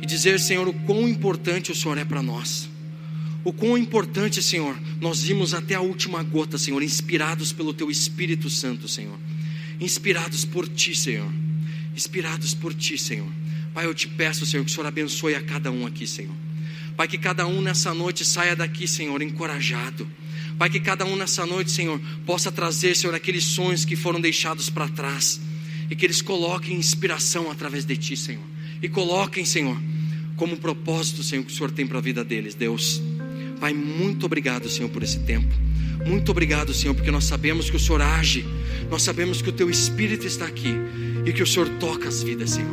E 0.00 0.06
dizer, 0.06 0.38
Senhor, 0.38 0.68
o 0.68 0.72
quão 0.72 1.08
importante 1.08 1.72
o 1.72 1.74
Senhor 1.74 1.98
é 1.98 2.04
para 2.04 2.22
nós. 2.22 2.70
O 3.48 3.52
quão 3.54 3.78
importante, 3.78 4.42
Senhor, 4.42 4.78
nós 5.00 5.22
vimos 5.22 5.54
até 5.54 5.74
a 5.74 5.80
última 5.80 6.22
gota, 6.22 6.58
Senhor, 6.58 6.82
inspirados 6.82 7.50
pelo 7.50 7.72
Teu 7.72 7.90
Espírito 7.90 8.50
Santo, 8.50 8.86
Senhor. 8.86 9.18
Inspirados 9.80 10.44
por 10.44 10.68
Ti, 10.68 10.94
Senhor. 10.94 11.32
Inspirados 11.96 12.52
por 12.52 12.74
Ti, 12.74 12.98
Senhor. 12.98 13.32
Pai, 13.72 13.86
eu 13.86 13.94
te 13.94 14.06
peço, 14.06 14.44
Senhor, 14.44 14.62
que 14.66 14.70
o 14.70 14.74
Senhor 14.74 14.86
abençoe 14.86 15.34
a 15.34 15.40
cada 15.40 15.70
um 15.70 15.86
aqui, 15.86 16.06
Senhor. 16.06 16.34
Pai, 16.94 17.08
que 17.08 17.16
cada 17.16 17.46
um 17.46 17.62
nessa 17.62 17.94
noite 17.94 18.22
saia 18.22 18.54
daqui, 18.54 18.86
Senhor, 18.86 19.22
encorajado 19.22 20.06
Pai, 20.58 20.68
que 20.68 20.78
cada 20.78 21.06
um 21.06 21.16
nessa 21.16 21.46
noite, 21.46 21.70
Senhor, 21.70 21.98
possa 22.26 22.52
trazer, 22.52 22.94
Senhor, 22.96 23.14
aqueles 23.14 23.44
sonhos 23.44 23.82
que 23.82 23.96
foram 23.96 24.20
deixados 24.20 24.68
para 24.68 24.88
trás 24.88 25.40
e 25.88 25.96
que 25.96 26.04
eles 26.04 26.20
coloquem 26.20 26.76
inspiração 26.76 27.50
através 27.50 27.86
de 27.86 27.96
Ti, 27.96 28.14
Senhor. 28.14 28.44
E 28.82 28.90
coloquem, 28.90 29.46
Senhor, 29.46 29.80
como 30.36 30.56
propósito, 30.58 31.22
Senhor, 31.22 31.44
que 31.44 31.50
o 31.50 31.54
Senhor 31.56 31.70
tem 31.70 31.86
para 31.86 31.96
a 31.96 32.02
vida 32.02 32.22
deles, 32.22 32.54
Deus. 32.54 33.00
Pai, 33.60 33.74
muito 33.74 34.26
obrigado, 34.26 34.68
Senhor, 34.68 34.88
por 34.88 35.02
esse 35.02 35.18
tempo. 35.20 35.48
Muito 36.06 36.30
obrigado, 36.30 36.72
Senhor, 36.72 36.94
porque 36.94 37.10
nós 37.10 37.24
sabemos 37.24 37.68
que 37.68 37.76
o 37.76 37.80
Senhor 37.80 38.00
age, 38.00 38.44
nós 38.90 39.02
sabemos 39.02 39.42
que 39.42 39.50
o 39.50 39.52
Teu 39.52 39.68
Espírito 39.68 40.26
está 40.26 40.46
aqui 40.46 40.74
e 41.26 41.32
que 41.32 41.42
o 41.42 41.46
Senhor 41.46 41.68
toca 41.80 42.08
as 42.08 42.22
vidas, 42.22 42.50
Senhor. 42.50 42.70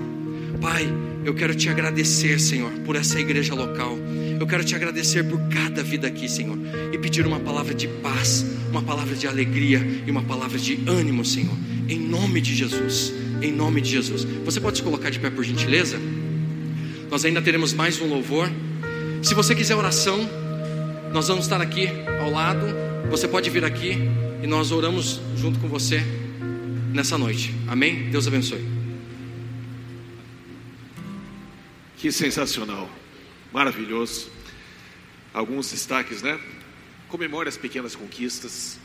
Pai, 0.62 0.88
eu 1.26 1.34
quero 1.34 1.56
te 1.56 1.70
agradecer, 1.70 2.40
Senhor, 2.40 2.72
por 2.86 2.96
essa 2.96 3.20
igreja 3.20 3.54
local. 3.54 3.98
Eu 4.40 4.46
quero 4.46 4.64
te 4.64 4.76
agradecer 4.76 5.24
por 5.24 5.40
cada 5.50 5.84
vida 5.84 6.08
aqui, 6.08 6.30
Senhor, 6.30 6.58
e 6.94 6.98
pedir 6.98 7.26
uma 7.26 7.40
palavra 7.40 7.74
de 7.74 7.88
paz, 7.88 8.46
uma 8.70 8.82
palavra 8.82 9.16
de 9.16 9.28
alegria 9.28 9.82
e 10.06 10.12
uma 10.12 10.22
palavra 10.22 10.58
de 10.58 10.80
ânimo, 10.88 11.26
Senhor, 11.26 11.56
em 11.90 12.00
nome 12.00 12.40
de 12.42 12.56
Jesus. 12.56 13.12
Em 13.42 13.52
nome 13.52 13.82
de 13.82 13.90
Jesus. 13.90 14.24
Você 14.46 14.62
pode 14.62 14.78
se 14.78 14.84
colocar 14.84 15.10
de 15.10 15.20
pé 15.20 15.30
por 15.30 15.44
gentileza? 15.44 16.00
Nós 17.10 17.26
ainda 17.26 17.42
teremos 17.42 17.74
mais 17.74 18.00
um 18.00 18.08
louvor. 18.08 18.50
Se 19.22 19.34
você 19.34 19.54
quiser 19.54 19.76
oração, 19.76 20.30
nós 21.16 21.30
vamos 21.30 21.45
estar 21.45 21.61
aqui 21.61 21.88
ao 22.20 22.30
lado. 22.30 22.66
Você 23.09 23.26
pode 23.26 23.49
vir 23.49 23.63
aqui 23.63 23.93
e 24.43 24.45
nós 24.45 24.74
oramos 24.74 25.22
junto 25.38 25.57
com 25.61 25.70
você 25.70 26.01
nessa 26.93 27.18
noite. 27.18 27.55
Amém? 27.70 28.09
Deus 28.09 28.28
abençoe. 28.28 28.59
Que 31.95 32.11
sensacional. 32.11 32.89
Maravilhoso. 33.53 34.30
Alguns 35.34 35.72
destaques, 35.72 36.22
né? 36.22 36.38
Comemore 37.07 37.47
as 37.47 37.55
pequenas 37.55 37.95
conquistas. 37.95 38.78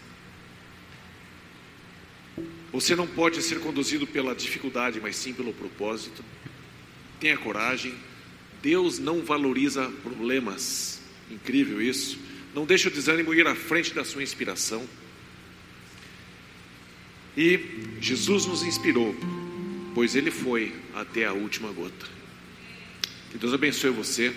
Você 2.73 2.95
não 2.95 3.09
pode 3.09 3.43
ser 3.43 3.59
conduzido 3.59 4.07
pela 4.07 4.37
dificuldade, 4.37 5.01
mas 5.01 5.17
sim 5.17 5.35
pelo 5.35 5.53
propósito. 5.53 6.25
Tenha 7.19 7.37
coragem. 7.37 7.93
Deus 8.63 9.01
não 9.01 9.25
valoriza 9.25 9.91
problemas. 10.05 11.00
Incrível 11.31 11.81
isso. 11.81 12.19
Não 12.55 12.65
deixe 12.67 12.89
o 12.89 12.91
desânimo 12.91 13.33
ir 13.33 13.47
à 13.47 13.55
frente 13.55 13.95
da 13.95 14.05
sua 14.05 14.23
inspiração. 14.23 14.85
E 17.37 17.61
Jesus 18.01 18.45
nos 18.47 18.63
inspirou, 18.63 19.15
pois 19.95 20.17
ele 20.17 20.31
foi 20.31 20.75
até 20.95 21.27
a 21.27 21.33
última 21.33 21.71
gota. 21.71 22.07
Que 23.31 23.39
Deus 23.39 23.55
abençoe 23.55 23.91
você. 23.91 24.35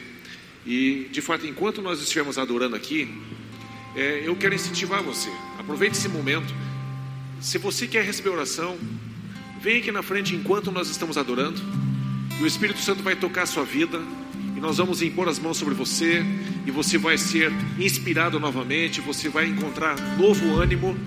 E, 0.65 1.09
de 1.11 1.21
fato, 1.21 1.45
enquanto 1.45 1.81
nós 1.81 1.99
estivermos 1.99 2.37
adorando 2.37 2.75
aqui, 2.75 3.09
é, 3.95 4.21
eu 4.25 4.35
quero 4.35 4.53
incentivar 4.53 5.01
você. 5.01 5.29
Aproveite 5.57 5.97
esse 5.97 6.07
momento. 6.07 6.53
Se 7.41 7.57
você 7.57 7.87
quer 7.87 8.05
receber 8.05 8.29
oração, 8.29 8.77
vem 9.59 9.79
aqui 9.79 9.91
na 9.91 10.03
frente 10.03 10.35
enquanto 10.35 10.71
nós 10.71 10.89
estamos 10.89 11.17
adorando. 11.17 11.59
E 12.39 12.43
o 12.43 12.47
Espírito 12.47 12.79
Santo 12.79 13.03
vai 13.03 13.15
tocar 13.15 13.43
a 13.43 13.45
sua 13.47 13.65
vida. 13.65 13.99
Nós 14.63 14.77
vamos 14.77 15.01
impor 15.01 15.27
as 15.27 15.39
mãos 15.39 15.57
sobre 15.57 15.73
você. 15.73 16.25
E 16.65 16.71
você 16.71 16.97
vai 16.97 17.17
ser 17.17 17.51
inspirado 17.77 18.39
novamente. 18.39 19.01
Você 19.01 19.27
vai 19.27 19.45
encontrar 19.45 19.97
novo 20.17 20.55
ânimo 20.55 20.97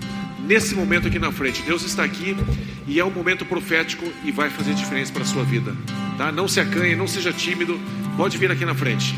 nesse 0.45 0.75
momento 0.75 1.07
aqui 1.07 1.17
na 1.17 1.31
frente. 1.31 1.63
Deus 1.63 1.81
está 1.81 2.03
aqui 2.03 2.37
e 2.85 2.99
é 2.99 3.03
um 3.03 3.09
momento 3.09 3.45
profético 3.45 4.05
e 4.23 4.31
vai 4.31 4.51
fazer 4.51 4.75
diferença 4.75 5.11
para 5.11 5.23
a 5.23 5.25
sua 5.25 5.43
vida. 5.43 5.75
Tá? 6.19 6.31
Não 6.31 6.47
se 6.47 6.59
acanhe, 6.59 6.95
não 6.95 7.07
seja 7.07 7.33
tímido. 7.33 7.79
Pode 8.15 8.37
vir 8.37 8.51
aqui 8.51 8.63
na 8.63 8.75
frente. 8.75 9.15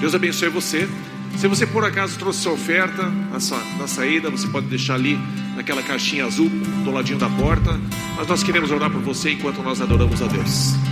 Deus 0.00 0.14
abençoe 0.14 0.48
você 0.48 0.88
Se 1.36 1.46
você 1.46 1.66
por 1.66 1.84
acaso 1.84 2.18
trouxe 2.18 2.40
sua 2.40 2.52
oferta 2.52 3.08
na, 3.30 3.40
sa 3.40 3.62
na 3.78 3.86
saída, 3.86 4.30
você 4.30 4.48
pode 4.48 4.68
deixar 4.68 4.94
ali 4.94 5.18
naquela 5.54 5.82
caixinha 5.82 6.24
azul 6.24 6.48
do 6.82 6.90
ladinho 6.90 7.18
da 7.18 7.28
porta. 7.28 7.78
Mas 8.16 8.26
nós 8.26 8.42
queremos 8.42 8.70
orar 8.70 8.90
por 8.90 9.02
você 9.02 9.32
enquanto 9.32 9.62
nós 9.62 9.82
adoramos 9.82 10.22
a 10.22 10.26
Deus. 10.28 10.91